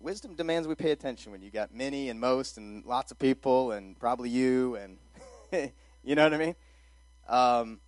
[0.00, 3.72] wisdom demands we pay attention when you got many and most and lots of people
[3.72, 4.96] and probably you and
[6.02, 6.54] you know what I mean.
[7.28, 7.80] Um,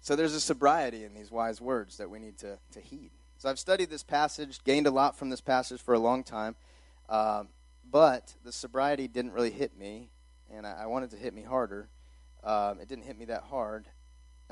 [0.00, 3.10] so there's a sobriety in these wise words that we need to, to heed.
[3.38, 6.56] So I've studied this passage, gained a lot from this passage for a long time,
[7.08, 7.48] um,
[7.90, 10.08] but the sobriety didn't really hit me,
[10.50, 11.88] and I, I wanted to hit me harder.
[12.42, 13.86] Um, it didn't hit me that hard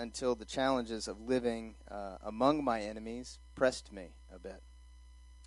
[0.02, 4.62] until the challenges of living uh, among my enemies pressed me a bit.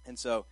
[0.05, 0.45] And so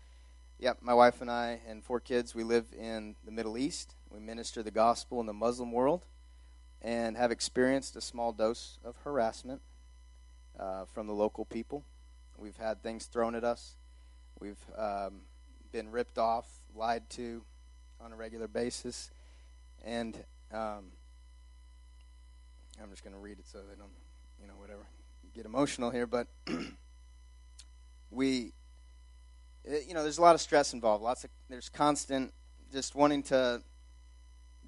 [0.64, 3.96] Yep, my wife and I and four kids, we live in the Middle East.
[4.10, 6.06] We minister the gospel in the Muslim world
[6.82, 9.62] and have experienced a small dose of harassment
[10.58, 11.84] uh, from the local people.
[12.38, 13.76] We've had things thrown at us.
[14.40, 15.24] We've um,
[15.74, 17.44] been ripped off, lied to
[18.00, 19.12] on a regular basis.
[19.84, 20.92] And um,
[22.82, 23.92] I'm just going to read it so they don't,
[24.42, 24.82] you know, whatever,
[25.34, 26.08] get emotional here.
[26.08, 26.28] But
[28.12, 28.54] we
[29.64, 31.04] it, uh, you know, there's a lot of stress involved.
[31.04, 32.34] Lots of there's constant
[32.72, 33.62] just wanting to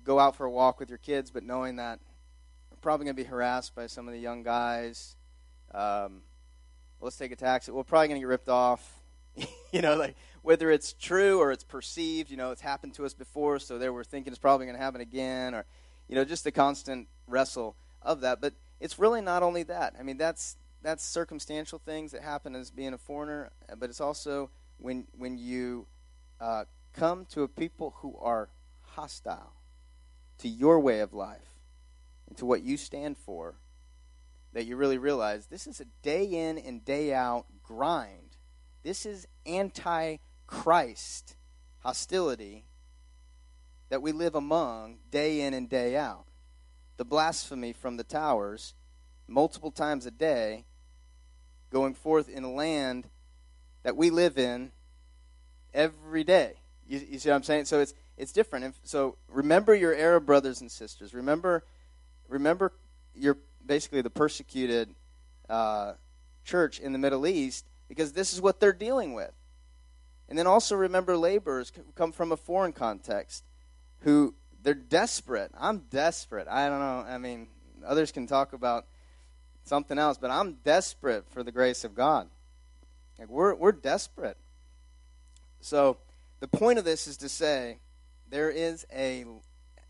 [0.03, 1.99] go out for a walk with your kids, but knowing that
[2.69, 5.15] we're probably going to be harassed by some of the young guys.
[5.73, 6.21] Um,
[7.01, 7.71] let's take a taxi.
[7.71, 9.01] We're probably going to get ripped off.
[9.71, 12.29] you know, like whether it's true or it's perceived.
[12.31, 14.83] You know, it's happened to us before, so they were thinking it's probably going to
[14.83, 15.65] happen again, or
[16.07, 18.39] you know, just the constant wrestle of that.
[18.39, 19.95] But it's really not only that.
[19.99, 24.51] I mean, that's that's circumstantial things that happen as being a foreigner, but it's also
[24.77, 25.87] when when you
[26.39, 28.49] uh, come to a people who are
[28.81, 29.53] hostile
[30.37, 31.59] to your way of life
[32.27, 33.55] and to what you stand for,
[34.53, 38.37] that you really realize this is a day in and day out grind.
[38.83, 41.35] This is anti Christ
[41.79, 42.65] hostility
[43.89, 46.25] that we live among day in and day out.
[46.97, 48.73] The blasphemy from the towers
[49.27, 50.65] multiple times a day
[51.71, 53.07] going forth in a land
[53.83, 54.71] that we live in
[55.73, 56.53] every day.
[56.87, 57.65] You, you see what I'm saying?
[57.65, 58.65] So it's it's different.
[58.65, 61.13] If, so remember your Arab brothers and sisters.
[61.13, 61.63] Remember,
[62.29, 62.71] remember
[63.13, 64.93] your basically the persecuted
[65.49, 65.93] uh,
[66.43, 69.33] church in the Middle East because this is what they're dealing with.
[70.29, 73.43] And then also remember laborers who come from a foreign context
[73.99, 74.33] who
[74.65, 75.51] they're desperate.
[75.55, 76.47] I'm desperate.
[76.47, 77.05] I don't know.
[77.07, 77.47] I mean,
[77.85, 78.87] others can talk about
[79.63, 82.27] something else, but I'm desperate for the grace of God.
[83.19, 84.37] Like we're we're desperate.
[85.61, 85.97] So
[86.39, 87.77] the point of this is to say
[88.31, 89.25] there is a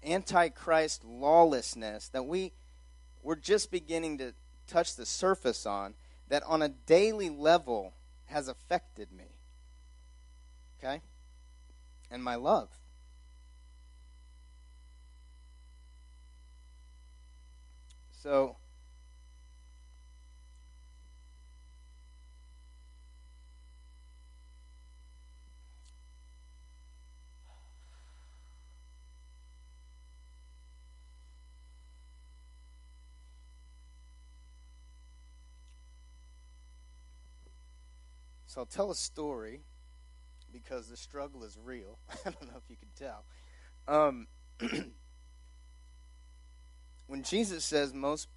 [0.03, 2.51] antichrist lawlessness that we
[3.23, 4.33] we're just beginning to
[4.67, 5.93] touch the surface on
[6.27, 7.93] that on a daily level
[8.25, 9.39] has affected me.
[10.77, 11.01] Okay?
[12.11, 12.67] And my love.
[18.25, 18.57] So
[38.47, 39.61] So I'll tell a story
[40.51, 41.99] because the struggle is real.
[42.25, 43.25] I don't know if you can tell.
[43.87, 44.27] Um,
[47.07, 48.27] when Jesus says most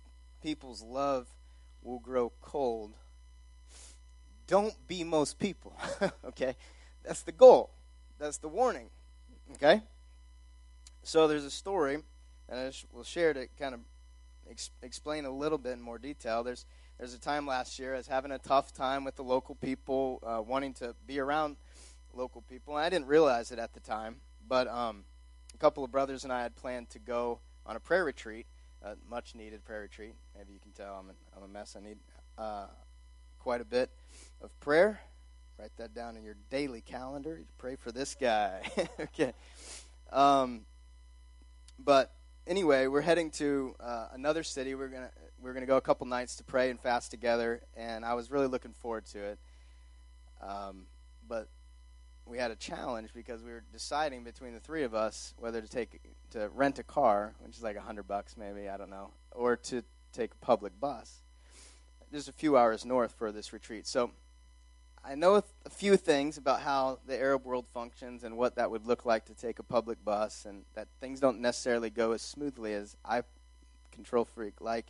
[0.43, 1.27] people's love
[1.83, 2.95] will grow cold,
[4.47, 5.77] don't be most people.
[6.25, 6.57] okay?
[7.05, 7.71] That's the goal.
[8.19, 8.89] That's the warning.
[9.55, 9.83] Okay?
[11.03, 11.99] So there's a story,
[12.49, 13.81] and I will share to kind of
[14.51, 16.43] ex- explain a little bit in more detail.
[16.43, 16.67] There's
[16.99, 20.21] there's a time last year I was having a tough time with the local people,
[20.27, 21.57] uh, wanting to be around
[22.13, 22.77] local people.
[22.77, 24.17] And I didn't realize it at the time,
[24.49, 25.05] but um,
[25.55, 28.47] a couple of brothers and I had planned to go on a prayer retreat,
[28.83, 30.15] a much needed prayer retreat.
[30.37, 31.77] Maybe you can tell I'm, I'm a mess.
[31.77, 31.99] I need
[32.37, 32.67] uh,
[33.39, 33.91] quite a bit
[34.41, 35.01] of prayer.
[35.59, 37.41] Write that down in your daily calendar.
[37.59, 38.63] Pray for this guy.
[39.01, 39.33] okay.
[40.13, 40.63] Um,
[41.79, 42.13] but
[42.47, 44.75] anyway, we're heading to uh, another city.
[44.75, 45.11] We're gonna
[45.41, 48.15] we were going to go a couple nights to pray and fast together, and I
[48.15, 49.39] was really looking forward to it.
[50.43, 50.87] Um,
[51.29, 51.49] but
[52.29, 55.69] we had a challenge because we were deciding between the three of us whether to
[55.69, 59.11] take to rent a car, which is like a hundred bucks maybe, I don't know,
[59.33, 61.23] or to take a public bus.
[62.13, 63.87] Just a few hours north for this retreat.
[63.87, 64.11] So
[65.05, 68.87] I know a few things about how the Arab world functions and what that would
[68.87, 72.75] look like to take a public bus, and that things don't necessarily go as smoothly
[72.75, 73.23] as I,
[73.91, 74.87] control freak, like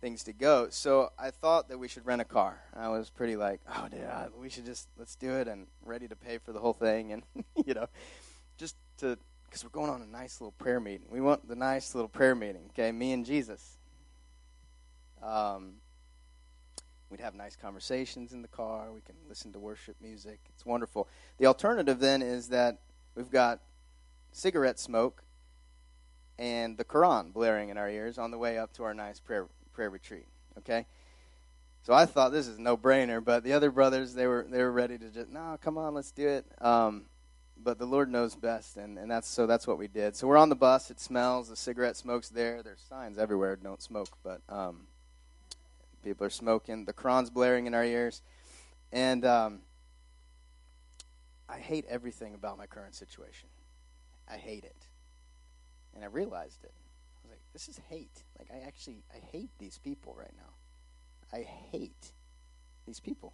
[0.00, 0.68] things to go.
[0.70, 2.60] So I thought that we should rent a car.
[2.74, 4.00] I was pretty like, oh, dude,
[4.38, 7.22] we should just let's do it and ready to pay for the whole thing, and
[7.66, 7.86] you know,
[8.56, 11.06] just to because we're going on a nice little prayer meeting.
[11.10, 12.70] We want the nice little prayer meeting.
[12.70, 13.78] Okay, me and Jesus.
[15.22, 15.74] Um,
[17.08, 18.92] we'd have nice conversations in the car.
[18.92, 20.40] We can listen to worship music.
[20.52, 21.08] It's wonderful.
[21.38, 22.78] The alternative then is that
[23.14, 23.60] we've got
[24.32, 25.22] cigarette smoke
[26.38, 29.46] and the Quran blaring in our ears on the way up to our nice prayer
[29.74, 30.26] prayer retreat.
[30.58, 30.86] Okay?
[31.82, 34.72] So I thought this is no brainer, but the other brothers they were they were
[34.72, 36.46] ready to just no, come on, let's do it.
[36.60, 37.04] Um,
[37.62, 40.16] but the Lord knows best, and, and that's so that's what we did.
[40.16, 40.90] So we're on the bus.
[40.90, 41.50] It smells.
[41.50, 42.62] The cigarette smoke's there.
[42.62, 43.56] There's signs everywhere.
[43.56, 44.86] Don't smoke, but um,
[46.02, 46.86] people are smoking.
[46.86, 48.22] The Quran's blaring in our ears,
[48.90, 49.60] and um,
[51.50, 53.48] I hate everything about my current situation.
[54.26, 54.86] I hate it,
[55.94, 56.72] and I realized it
[57.54, 58.24] this is hate.
[58.38, 61.38] Like I actually I hate these people right now.
[61.38, 62.12] I hate
[62.84, 63.32] these people.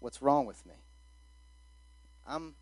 [0.00, 0.74] What's wrong with me?
[2.26, 2.54] I'm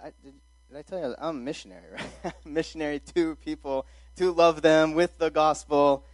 [0.00, 0.34] I did,
[0.68, 1.82] did I tell you I'm a missionary,
[2.24, 2.34] right?
[2.44, 6.04] missionary to people to love them with the gospel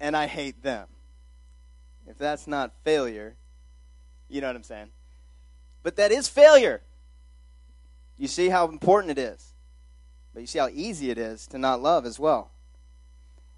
[0.00, 0.88] and I hate them.
[2.08, 3.36] If that's not failure,
[4.28, 4.88] you know what I'm saying?
[5.82, 6.80] But that is failure.
[8.16, 9.52] You see how important it is.
[10.36, 12.50] But you see how easy it is to not love as well.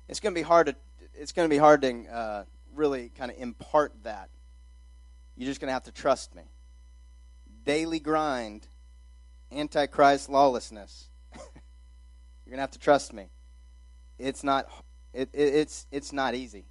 [0.07, 0.77] It's going to be hard to
[1.13, 4.29] it's going to be hard to uh, really kind of impart that.
[5.37, 6.45] You're just going to have to trust me.
[7.65, 8.69] Daily grind,
[9.51, 11.09] antichrist lawlessness.
[11.35, 11.43] You're
[12.47, 13.27] going to have to trust me.
[14.17, 14.71] It's not
[15.13, 16.65] it, it, it's it's not easy.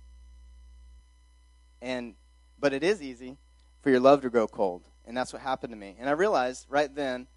[1.82, 2.14] And
[2.58, 3.36] but it is easy
[3.82, 4.84] for your love to grow cold.
[5.06, 5.98] And that's what happened to me.
[6.00, 7.28] And I realized right then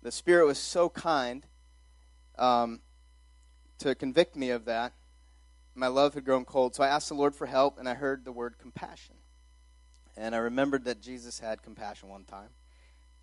[0.00, 1.44] the Spirit was so kind
[2.38, 2.80] um,
[3.78, 4.92] to convict me of that.
[5.74, 6.74] My love had grown cold.
[6.74, 9.14] So I asked the Lord for help, and I heard the word compassion.
[10.16, 12.50] And I remembered that Jesus had compassion one time.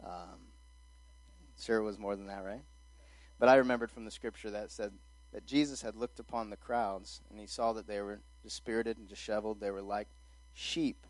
[0.03, 0.51] Um,
[1.59, 2.63] sure, it was more than that, right?
[3.39, 4.93] But I remembered from the scripture that said
[5.33, 9.07] that Jesus had looked upon the crowds, and he saw that they were dispirited and
[9.07, 9.59] disheveled.
[9.59, 10.07] They were like
[10.53, 11.05] sheep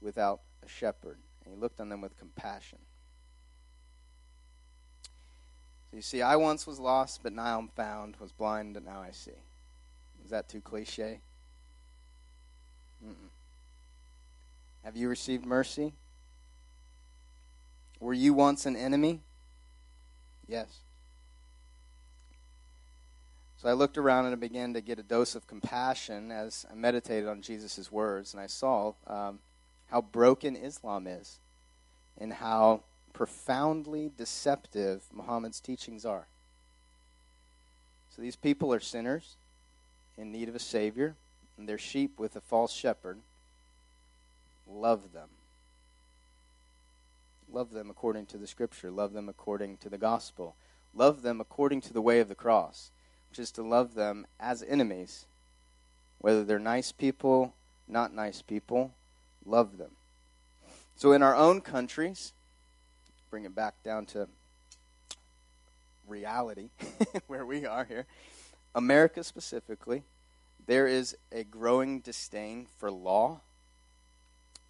[0.00, 1.18] without a shepherd.
[1.44, 2.78] And he looked on them with compassion.
[5.94, 9.12] You see, I once was lost, but now I'm found, was blind, but now I
[9.12, 9.30] see.
[10.24, 11.20] Is that too cliche?
[13.04, 13.28] Mm-mm.
[14.82, 15.92] Have you received mercy?
[18.00, 19.20] Were you once an enemy?
[20.48, 20.80] Yes.
[23.56, 26.74] So I looked around and I began to get a dose of compassion as I
[26.74, 29.38] meditated on Jesus' words, and I saw um,
[29.90, 31.38] how broken Islam is
[32.18, 32.82] and how
[33.14, 36.26] profoundly deceptive Muhammad's teachings are.
[38.14, 39.36] So these people are sinners
[40.18, 41.14] in need of a Savior,
[41.56, 43.18] and they're sheep with a false shepherd.
[44.68, 45.28] Love them.
[47.50, 48.90] Love them according to the Scripture.
[48.90, 50.56] Love them according to the gospel.
[50.94, 52.90] Love them according to the way of the cross,
[53.30, 55.26] which is to love them as enemies.
[56.18, 57.54] Whether they're nice people,
[57.86, 58.92] not nice people,
[59.44, 59.90] love them.
[60.96, 62.32] So in our own countries,
[63.34, 64.28] bring it back down to
[66.06, 66.68] reality,
[67.26, 68.06] where we are here,
[68.76, 70.04] America specifically,
[70.68, 73.40] there is a growing disdain for law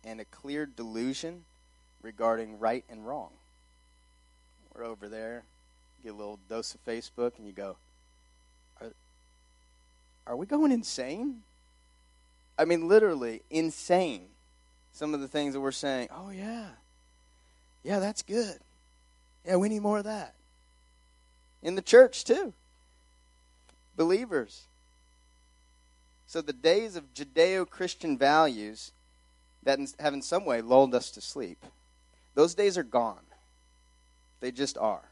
[0.02, 1.44] and a clear delusion
[2.00, 3.32] regarding right and wrong.
[4.74, 5.44] We're over there,
[6.02, 7.76] get a little dose of Facebook, and you go,
[8.80, 8.92] Are,
[10.26, 11.42] are we going insane?
[12.58, 14.28] I mean, literally insane.
[14.94, 16.68] Some of the things that we're saying, oh, yeah.
[17.84, 18.58] Yeah, that's good.
[19.46, 20.34] Yeah, we need more of that.
[21.62, 22.54] In the church, too.
[23.96, 24.62] Believers.
[26.26, 28.90] So the days of Judeo Christian values
[29.62, 31.58] that have in some way lulled us to sleep,
[32.34, 33.20] those days are gone.
[34.40, 35.10] They just are.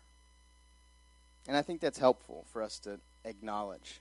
[1.47, 4.01] And I think that's helpful for us to acknowledge.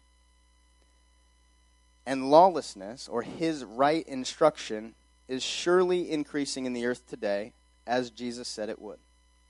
[2.05, 4.95] And lawlessness, or his right instruction,
[5.27, 7.53] is surely increasing in the earth today,
[7.85, 8.99] as Jesus said it would.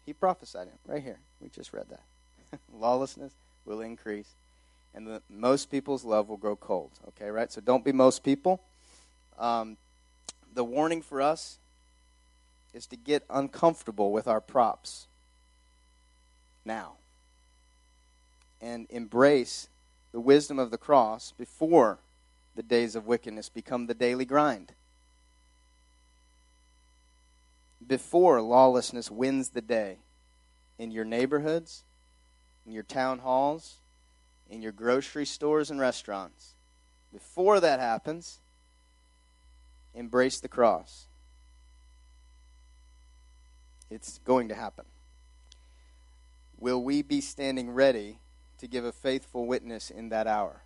[0.06, 1.20] He prophesied it right here.
[1.40, 2.60] We just read that.
[2.74, 3.34] lawlessness
[3.66, 4.36] will increase,
[4.94, 6.92] and the, most people's love will grow cold.
[7.10, 7.52] Okay, right?
[7.52, 8.62] So don't be most people.
[9.38, 9.78] Um,
[10.54, 11.60] the warning for us
[12.74, 15.08] is to get uncomfortable with our props
[16.66, 16.94] now
[18.62, 19.68] and embrace
[20.12, 22.00] the wisdom of the cross before
[22.56, 24.74] the days of wickedness become the daily grind.
[27.86, 29.98] Before lawlessness wins the day
[30.78, 31.84] in your neighborhoods,
[32.66, 33.78] in your town halls,
[34.50, 36.56] in your grocery stores and restaurants.
[37.12, 38.40] Before that happens,
[39.94, 41.08] embrace the cross.
[43.90, 44.86] It's going to happen.
[46.58, 48.20] Will we be standing ready
[48.60, 50.62] to give a faithful witness in that hour?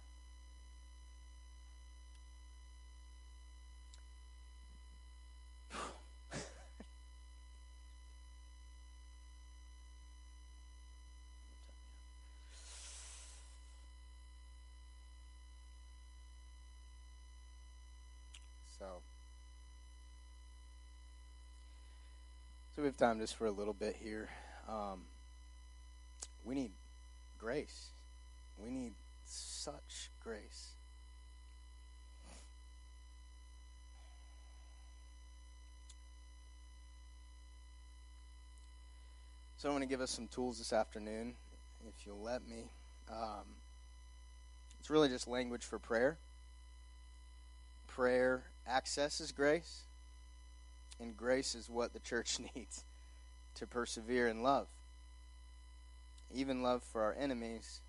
[22.86, 24.30] So we have time just for a little bit here.
[24.70, 25.00] Um,
[26.44, 26.70] we need
[27.40, 27.88] grace.
[28.64, 28.94] We need
[29.26, 30.68] such grace.
[39.58, 41.34] So I want to give us some tools this afternoon,
[41.88, 42.66] if you'll let me.
[43.10, 43.46] Um,
[44.80, 46.20] it's really just language for prayer.
[47.88, 49.86] Prayer accesses grace
[51.00, 52.84] and grace is what the church needs
[53.56, 54.68] to persevere in love.
[56.34, 57.82] Even love for our enemies,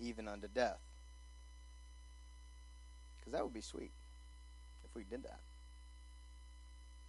[0.00, 0.78] even unto death.
[3.18, 3.90] Because that would be sweet
[4.84, 5.40] if we did that.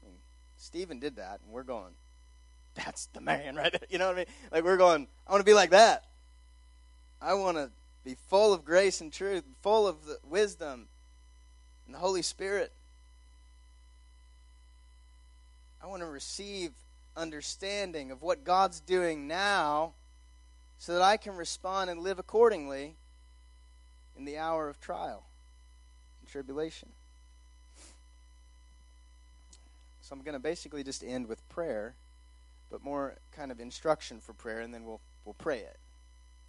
[0.02, 0.16] I mean,
[0.58, 1.94] Stephen did that, and we're going,
[2.76, 3.76] that's the man, right?
[3.90, 4.26] You know what I mean?
[4.52, 6.06] Like, we're going, I want to be like that.
[7.22, 7.70] I want to
[8.04, 9.96] be full of grace and truth, full of
[10.28, 10.88] wisdom
[11.86, 12.72] and the Holy Spirit.
[15.84, 16.72] I want to receive
[17.18, 19.92] understanding of what God's doing now
[20.78, 22.96] so that I can respond and live accordingly
[24.18, 25.26] in the hour of trial
[26.22, 26.88] and tribulation.
[30.02, 31.96] So I'm going to basically just end with prayer,
[32.72, 35.78] but more kind of instruction for prayer, and then we'll we'll pray it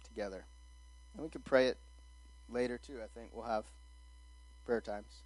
[0.07, 0.45] together.
[1.13, 1.77] And we could pray it
[2.49, 2.99] later too.
[3.03, 3.65] I think we'll have
[4.65, 5.23] prayer times.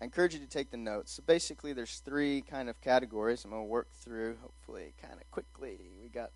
[0.00, 1.12] I encourage you to take the notes.
[1.12, 3.44] So basically, there's three kind of categories.
[3.44, 5.78] I'm going to work through, hopefully, kind of quickly.
[6.02, 6.30] We got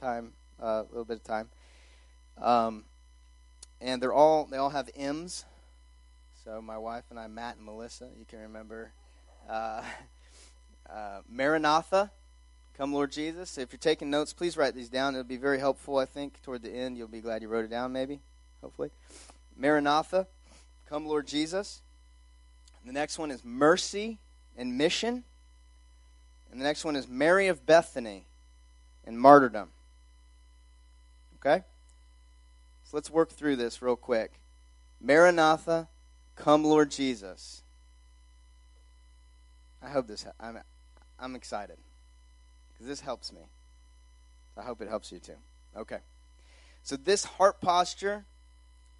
[0.00, 1.48] time, uh, a little bit of time,
[2.40, 2.84] um,
[3.80, 5.44] and they're all they all have M's.
[6.44, 8.90] So my wife and I, Matt and Melissa, you can remember.
[9.48, 9.82] Uh,
[10.90, 12.10] uh, Maranatha,
[12.76, 13.56] come Lord Jesus.
[13.56, 15.14] If you're taking notes, please write these down.
[15.14, 15.98] It'll be very helpful.
[15.98, 17.92] I think toward the end, you'll be glad you wrote it down.
[17.92, 18.18] Maybe,
[18.62, 18.90] hopefully.
[19.56, 20.26] Maranatha,
[20.88, 21.82] come Lord Jesus.
[22.88, 24.16] The next one is mercy
[24.56, 25.22] and mission.
[26.50, 28.24] And the next one is Mary of Bethany
[29.04, 29.68] and martyrdom.
[31.36, 31.64] Okay?
[32.84, 34.32] So let's work through this real quick.
[35.02, 35.86] Maranatha,
[36.34, 37.62] come Lord Jesus.
[39.82, 40.58] I hope this I'm
[41.20, 41.76] I'm excited
[42.72, 43.42] because this helps me.
[44.56, 45.36] I hope it helps you too.
[45.76, 45.98] Okay.
[46.82, 48.24] So this heart posture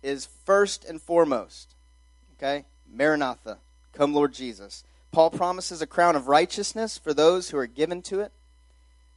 [0.03, 1.75] is first and foremost.
[2.37, 2.67] Okay?
[2.87, 3.57] Maranatha,
[3.99, 4.85] come Lord Jesus.
[5.11, 8.31] Paul promises a crown of righteousness for those who are given to it.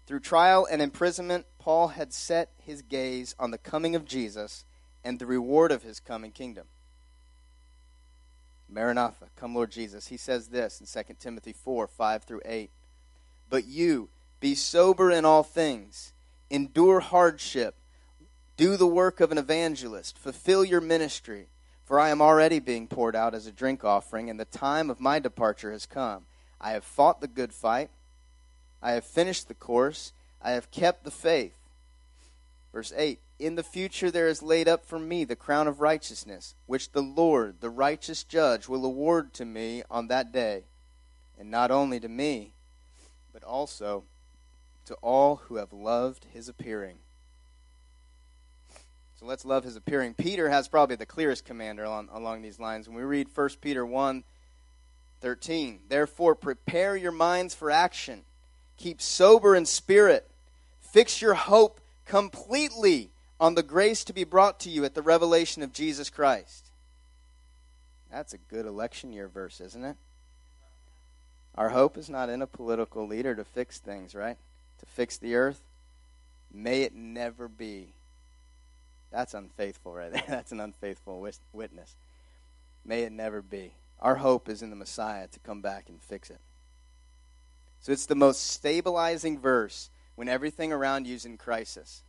[0.08, 4.66] Through trial and imprisonment, Paul had set his gaze on the coming of Jesus
[5.06, 6.66] and the reward of his coming kingdom.
[8.68, 10.08] Maranatha, come Lord Jesus.
[10.08, 12.72] He says this in 2 Timothy 4 5 through 8.
[13.52, 14.10] But you,
[14.40, 16.14] be sober in all things,
[16.50, 17.76] endure hardship,
[18.58, 21.48] do the work of an evangelist, fulfill your ministry.
[21.92, 25.02] For I am already being poured out as a drink offering, and the time of
[25.02, 26.24] my departure has come.
[26.62, 27.90] I have fought the good fight,
[28.82, 31.52] I have finished the course, I have kept the faith.
[32.72, 36.56] Verse 8 In the future there is laid up for me the crown of righteousness,
[36.66, 40.64] which the Lord, the righteous judge, will award to me on that day,
[41.38, 42.54] and not only to me,
[43.34, 44.06] but also
[44.86, 47.00] to all who have loved his appearing.
[49.22, 50.16] So let's love his appearing.
[50.16, 52.90] Peter has probably the clearest command along, along these lines.
[52.90, 54.24] When we read 1 Peter 1
[55.22, 58.24] 13, therefore prepare your minds for action,
[58.78, 60.28] keep sober in spirit,
[60.80, 65.62] fix your hope completely on the grace to be brought to you at the revelation
[65.62, 66.72] of Jesus Christ.
[68.12, 69.98] That's a good election year verse, isn't it?
[71.54, 74.38] Our hope is not in a political leader to fix things, right?
[74.80, 75.62] To fix the earth.
[76.52, 77.94] May it never be.
[79.12, 80.24] That's unfaithful, right there.
[80.28, 81.96] That's an unfaithful witness.
[82.86, 83.74] May it never be.
[84.00, 86.40] Our hope is in the Messiah to come back and fix it.
[87.82, 92.04] So it's the most stabilizing verse when everything around you is in crisis.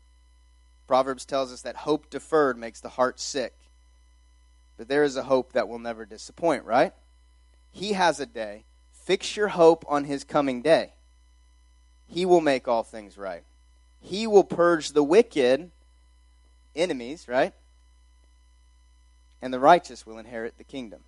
[0.87, 3.55] Proverbs tells us that hope deferred makes the heart sick.
[4.77, 6.93] But there is a hope that will never disappoint, right?
[7.71, 8.65] He has a day.
[8.93, 10.93] Fix your hope on his coming day.
[12.07, 13.43] He will make all things right.
[14.01, 15.71] He will purge the wicked
[16.75, 17.53] enemies, right?
[19.41, 21.01] And the righteous will inherit the kingdom.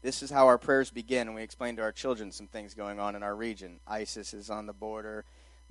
[0.00, 3.00] This is how our prayers begin, and we explain to our children some things going
[3.00, 3.80] on in our region.
[3.86, 5.24] ISIS is on the border.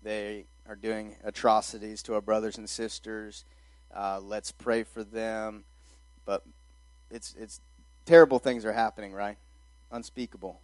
[0.03, 3.45] They are doing atrocities to our brothers and sisters.
[3.95, 5.63] Uh, let's pray for them.
[6.25, 6.43] But
[7.09, 7.61] it's it's
[8.05, 9.37] terrible things are happening, right?
[9.91, 10.59] Unspeakable.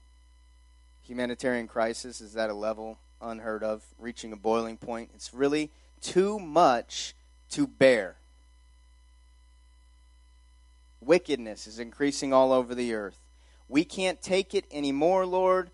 [1.04, 5.10] Humanitarian crisis is at a level unheard of, reaching a boiling point.
[5.16, 5.72] It's really
[6.04, 7.16] too much
[7.52, 8.16] to bear.
[11.02, 13.18] Wickedness is increasing all over the earth.
[13.68, 15.72] We can't take it anymore, Lord.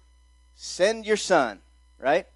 [0.55, 1.59] Send your son,
[1.99, 2.27] right?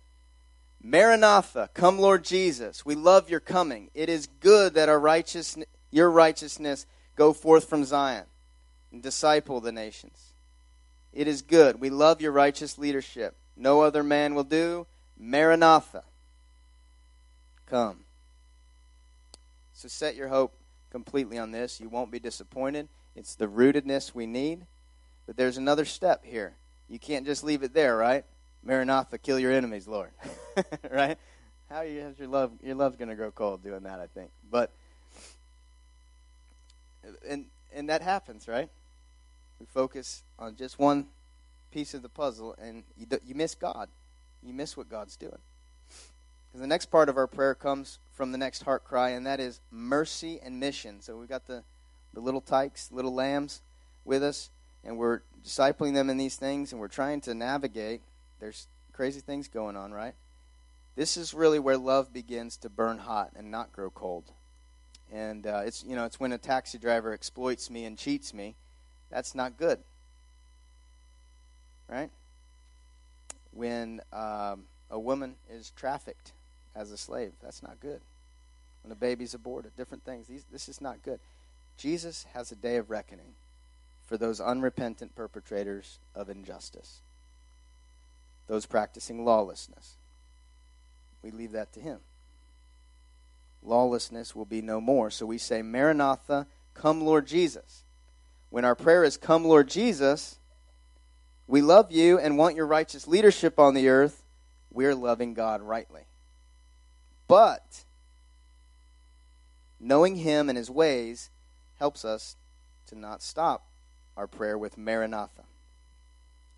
[0.82, 2.86] Maranatha, come Lord Jesus.
[2.86, 3.90] We love your coming.
[3.94, 6.86] It is good that our righteousness, your righteousness
[7.16, 8.26] go forth from Zion
[8.92, 10.34] and disciple the nations.
[11.14, 11.80] It is good.
[11.80, 13.36] We love your righteous leadership.
[13.56, 14.88] No other man will do.
[15.18, 16.04] Maranatha
[17.74, 17.98] come.
[19.74, 20.54] So set your hope
[20.92, 21.80] completely on this.
[21.80, 22.88] You won't be disappointed.
[23.16, 24.68] It's the rootedness we need.
[25.26, 26.54] But there's another step here.
[26.88, 28.26] You can't just leave it there, right?
[28.64, 30.12] Maranatha, kill your enemies, Lord.
[30.92, 31.18] right?
[31.68, 34.30] How you your love your love's gonna grow cold doing that, I think.
[34.52, 34.70] But
[37.28, 38.70] and and that happens, right?
[39.60, 41.08] We focus on just one
[41.72, 43.90] piece of the puzzle, and you, you miss God.
[44.44, 45.40] You miss what God's doing.
[46.54, 49.40] Because the next part of our prayer comes from the next heart cry, and that
[49.40, 51.02] is mercy and mission.
[51.02, 51.64] So we've got the,
[52.14, 53.62] the little tykes, little lambs
[54.06, 54.52] with us,
[54.84, 58.02] and we're discipling them in these things, and we're trying to navigate.
[58.40, 60.14] There's crazy things going on, right?
[60.96, 64.26] This is really where love begins to burn hot and not grow cold.
[65.12, 68.54] And uh, it's you know it's when a taxi driver exploits me and cheats me.
[69.10, 69.80] That's not good,
[71.88, 72.12] right?
[73.52, 76.32] When um, a woman is trafficked
[76.76, 77.32] as a slave.
[77.42, 78.02] That's not good.
[78.84, 80.28] When a baby's aborted, different things.
[80.28, 81.20] These, this is not good.
[81.78, 83.34] Jesus has a day of reckoning
[84.06, 87.00] for those unrepentant perpetrators of injustice,
[88.48, 89.96] those practicing lawlessness.
[91.24, 92.00] We leave that to him.
[93.64, 95.10] Lawlessness will be no more.
[95.10, 97.84] So we say, Maranatha, come Lord Jesus.
[98.50, 100.38] When our prayer is, Come Lord Jesus,
[101.48, 104.22] we love you and want your righteous leadership on the earth.
[104.72, 106.02] We're loving God rightly.
[107.28, 107.84] But
[109.80, 111.30] knowing Him and His ways
[111.80, 112.36] helps us
[112.88, 113.66] to not stop
[114.16, 115.44] our prayer with Maranatha.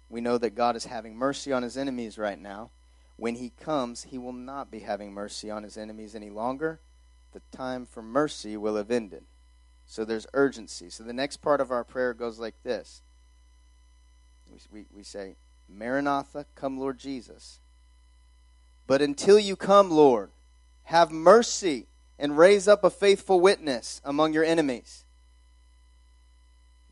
[0.09, 2.69] We know that God is having mercy on his enemies right now.
[3.17, 6.79] When he comes, he will not be having mercy on his enemies any longer.
[7.31, 9.23] The time for mercy will have ended.
[9.87, 10.89] So there's urgency.
[10.89, 13.01] So the next part of our prayer goes like this
[14.51, 15.35] we, we, we say,
[15.67, 17.59] Maranatha, come, Lord Jesus.
[18.87, 20.29] But until you come, Lord,
[20.85, 25.03] have mercy and raise up a faithful witness among your enemies.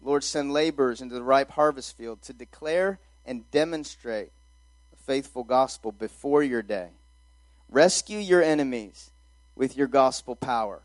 [0.01, 4.31] Lord, send laborers into the ripe harvest field to declare and demonstrate
[4.91, 6.89] a faithful gospel before your day.
[7.69, 9.11] Rescue your enemies
[9.55, 10.81] with your gospel power.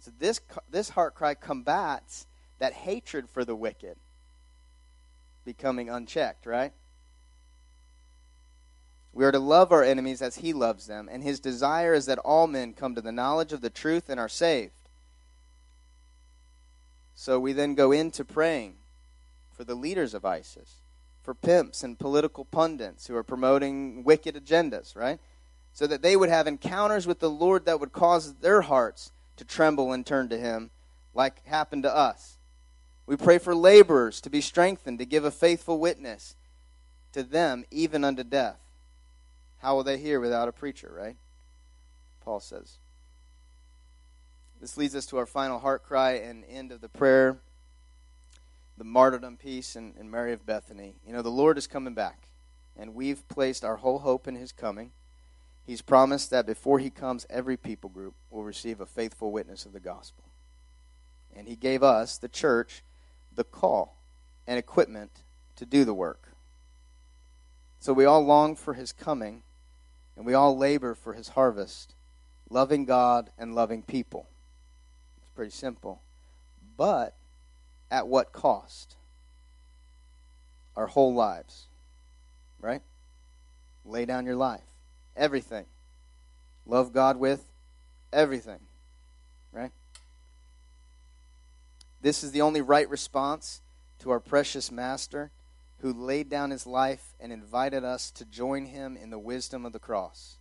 [0.00, 0.40] So this
[0.70, 2.26] this heart cry combats
[2.58, 3.96] that hatred for the wicked
[5.44, 6.72] becoming unchecked, right?
[9.16, 12.18] We are to love our enemies as he loves them, and his desire is that
[12.18, 14.74] all men come to the knowledge of the truth and are saved.
[17.14, 18.74] So we then go into praying
[19.56, 20.82] for the leaders of ISIS,
[21.22, 25.18] for pimps and political pundits who are promoting wicked agendas, right?
[25.72, 29.46] So that they would have encounters with the Lord that would cause their hearts to
[29.46, 30.68] tremble and turn to Him,
[31.14, 32.36] like happened to us.
[33.06, 36.36] We pray for laborers to be strengthened, to give a faithful witness
[37.12, 38.60] to them, even unto death.
[39.66, 41.16] How will they hear without a preacher, right?
[42.20, 42.78] Paul says.
[44.60, 47.38] This leads us to our final heart cry and end of the prayer,
[48.78, 50.94] the martyrdom piece in Mary of Bethany.
[51.04, 52.28] You know, the Lord is coming back,
[52.76, 54.92] and we've placed our whole hope in his coming.
[55.66, 59.72] He's promised that before he comes, every people group will receive a faithful witness of
[59.72, 60.22] the gospel.
[61.34, 62.84] And he gave us, the church,
[63.34, 63.96] the call
[64.46, 65.10] and equipment
[65.56, 66.28] to do the work.
[67.80, 69.42] So we all long for his coming,
[70.16, 71.94] and we all labor for his harvest,
[72.48, 74.26] loving God and loving people
[75.18, 76.00] It's pretty simple.
[76.76, 77.14] But
[77.90, 78.96] at what cost?
[80.76, 81.66] Our whole lives.
[82.60, 82.82] Right?
[83.84, 84.60] Lay down your life.
[85.16, 85.66] Everything.
[86.66, 87.44] Love God with
[88.12, 88.58] everything.
[89.52, 89.70] Right?
[92.02, 93.60] This is the only right response
[94.00, 95.30] to our precious Master
[95.80, 99.72] who laid down his life and invited us to join him in the wisdom of
[99.72, 100.36] the cross.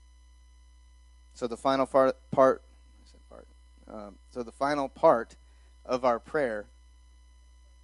[1.34, 2.62] So the final part, part
[3.88, 5.36] um, so, the final part
[5.86, 6.66] of our prayer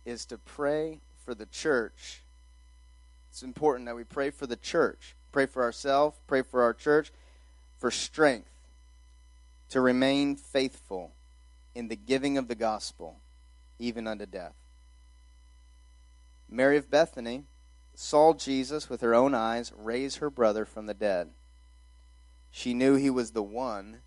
[0.05, 2.21] is to pray for the church.
[3.29, 7.11] It's important that we pray for the church, pray for ourselves, pray for our church,
[7.77, 8.49] for strength
[9.69, 11.11] to remain faithful
[11.75, 13.17] in the giving of the gospel,
[13.79, 14.53] even unto death.
[16.51, 17.45] Mary of Bethany
[17.95, 21.29] saw Jesus with her own eyes raise her brother from the dead.
[22.51, 23.99] She knew he was the one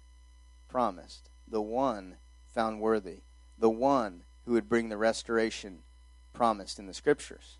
[0.68, 2.16] promised the one
[2.53, 3.20] found worthy,
[3.59, 5.78] the one who would bring the restoration
[6.32, 7.57] promised in the scriptures.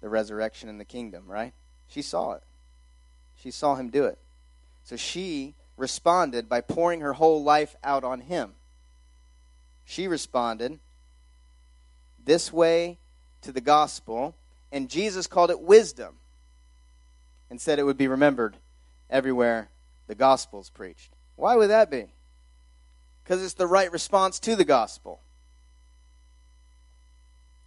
[0.00, 1.52] The resurrection and the kingdom, right?
[1.88, 2.42] She saw it.
[3.36, 4.18] She saw him do it.
[4.84, 8.52] So she responded by pouring her whole life out on him.
[9.84, 10.78] She responded
[12.24, 12.98] this way
[13.42, 14.34] to the gospel,
[14.72, 16.14] and Jesus called it wisdom
[17.50, 18.56] and said it would be remembered
[19.10, 19.68] everywhere
[20.06, 21.10] the gospel is preached.
[21.36, 22.06] Why would that be?
[23.22, 25.20] Because it's the right response to the gospel.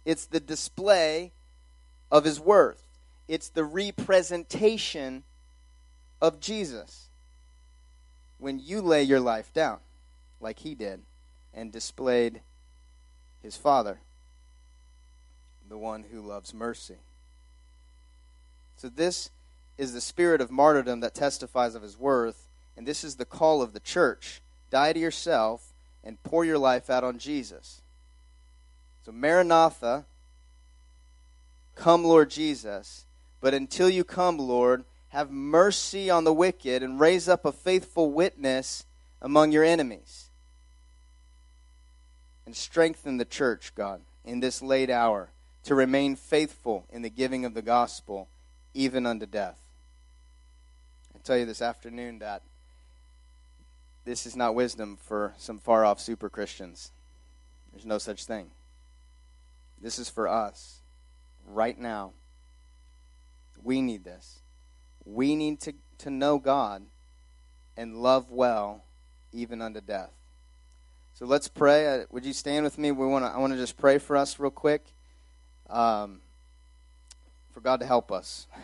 [0.04, 1.32] It's the display
[2.10, 2.82] of his worth.
[3.26, 5.24] It's the representation
[6.20, 7.08] of Jesus.
[8.38, 9.78] When you lay your life down,
[10.40, 11.00] like he did,
[11.52, 12.40] and displayed
[13.42, 13.98] his Father,
[15.68, 16.96] the one who loves mercy.
[18.76, 19.30] So, this
[19.76, 22.48] is the spirit of martyrdom that testifies of his worth
[22.78, 24.40] and this is the call of the church
[24.70, 25.72] die to yourself
[26.04, 27.82] and pour your life out on Jesus.
[29.04, 30.04] So, Maranatha,
[31.74, 33.04] come, Lord Jesus.
[33.40, 38.12] But until you come, Lord, have mercy on the wicked and raise up a faithful
[38.12, 38.86] witness
[39.20, 40.30] among your enemies.
[42.46, 45.30] And strengthen the church, God, in this late hour
[45.64, 48.28] to remain faithful in the giving of the gospel,
[48.74, 49.58] even unto death.
[51.14, 52.42] I tell you this afternoon that
[54.04, 56.92] this is not wisdom for some far off super Christians.
[57.72, 58.50] There's no such thing.
[59.80, 60.78] This is for us
[61.46, 62.12] right now.
[63.62, 64.38] We need this.
[65.04, 66.82] We need to, to know God
[67.76, 68.82] and love well
[69.32, 70.10] even unto death.
[71.14, 72.02] So let's pray.
[72.02, 72.92] Uh, would you stand with me?
[72.92, 73.30] We want to.
[73.30, 74.84] I want to just pray for us real quick,
[75.68, 76.20] um,
[77.52, 78.46] for God to help us.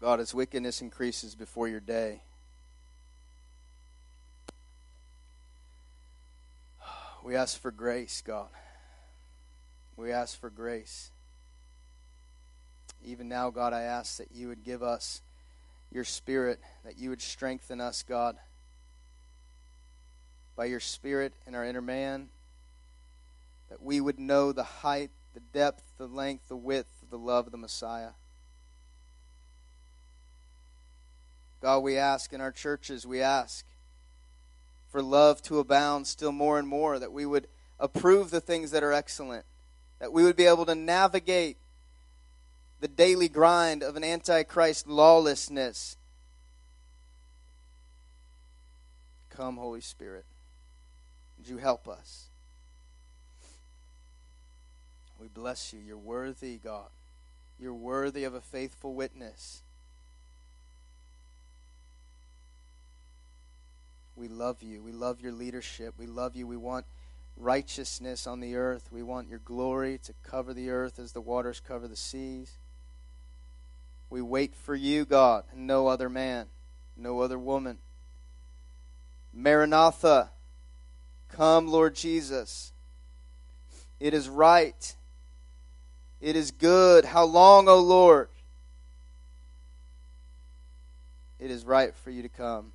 [0.00, 2.20] God, as wickedness increases before your day,
[7.24, 8.48] we ask for grace, God.
[9.96, 11.10] We ask for grace.
[13.04, 15.22] Even now, God, I ask that you would give us
[15.90, 18.36] your spirit, that you would strengthen us, God,
[20.56, 22.28] by your spirit in our inner man,
[23.68, 27.46] that we would know the height, the depth, the length, the width of the love
[27.46, 28.10] of the Messiah.
[31.60, 33.64] God, we ask in our churches, we ask
[34.90, 37.48] for love to abound still more and more, that we would
[37.78, 39.44] approve the things that are excellent,
[39.98, 41.58] that we would be able to navigate
[42.80, 45.96] the daily grind of an antichrist lawlessness.
[49.28, 50.24] Come, Holy Spirit.
[51.46, 52.24] Would you help us?
[55.20, 55.78] We bless you.
[55.78, 56.88] You're worthy, God.
[57.60, 59.62] You're worthy of a faithful witness.
[64.16, 64.82] We love you.
[64.82, 65.94] We love your leadership.
[65.96, 66.48] We love you.
[66.48, 66.84] We want
[67.36, 68.88] righteousness on the earth.
[68.90, 72.58] We want your glory to cover the earth as the waters cover the seas.
[74.10, 76.46] We wait for you, God, and no other man,
[76.96, 77.78] no other woman.
[79.32, 80.30] Maranatha,
[81.28, 82.72] come, Lord Jesus.
[84.00, 84.94] It is right.
[86.20, 87.04] It is good.
[87.04, 88.28] How long, O Lord?
[91.38, 92.72] It is right for you to come.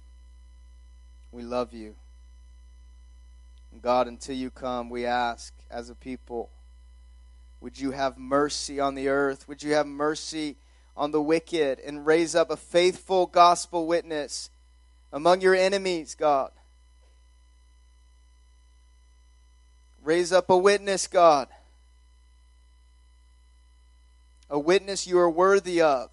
[1.32, 1.96] We love you.
[3.82, 6.50] God, until you come, we ask as a people,
[7.62, 9.48] would you have mercy on the earth?
[9.48, 10.58] Would you have mercy
[10.96, 14.50] on the wicked and raise up a faithful gospel witness
[15.12, 16.52] among your enemies, God?
[20.04, 21.48] Raise up a witness, God.
[24.50, 26.10] A witness you are worthy of,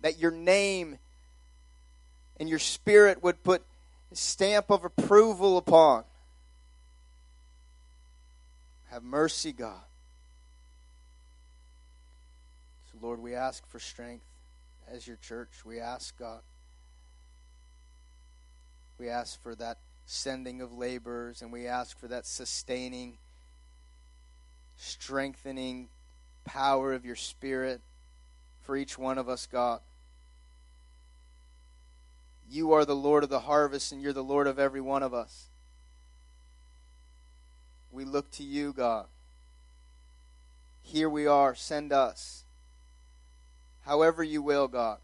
[0.00, 0.98] that your name
[2.38, 3.62] and your spirit would put
[4.12, 6.04] a stamp of approval upon.
[8.90, 9.80] Have mercy, God.
[12.90, 14.24] So, Lord, we ask for strength
[14.90, 15.50] as your church.
[15.64, 16.40] We ask, God.
[18.98, 23.18] We ask for that sending of laborers, and we ask for that sustaining,
[24.78, 25.88] strengthening
[26.44, 27.80] power of your Spirit
[28.62, 29.80] for each one of us, God.
[32.50, 35.12] You are the Lord of the harvest, and you're the Lord of every one of
[35.12, 35.48] us.
[37.92, 39.06] We look to you, God.
[40.82, 41.54] Here we are.
[41.54, 42.44] Send us.
[43.84, 44.98] However you will, God.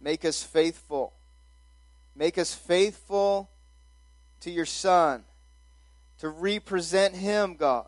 [0.00, 1.14] Make us faithful.
[2.14, 3.48] Make us faithful
[4.40, 5.24] to your Son,
[6.18, 7.86] to represent him, God.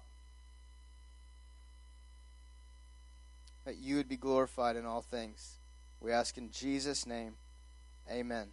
[3.68, 5.58] That you would be glorified in all things.
[6.00, 7.34] We ask in Jesus' name.
[8.10, 8.48] Amen.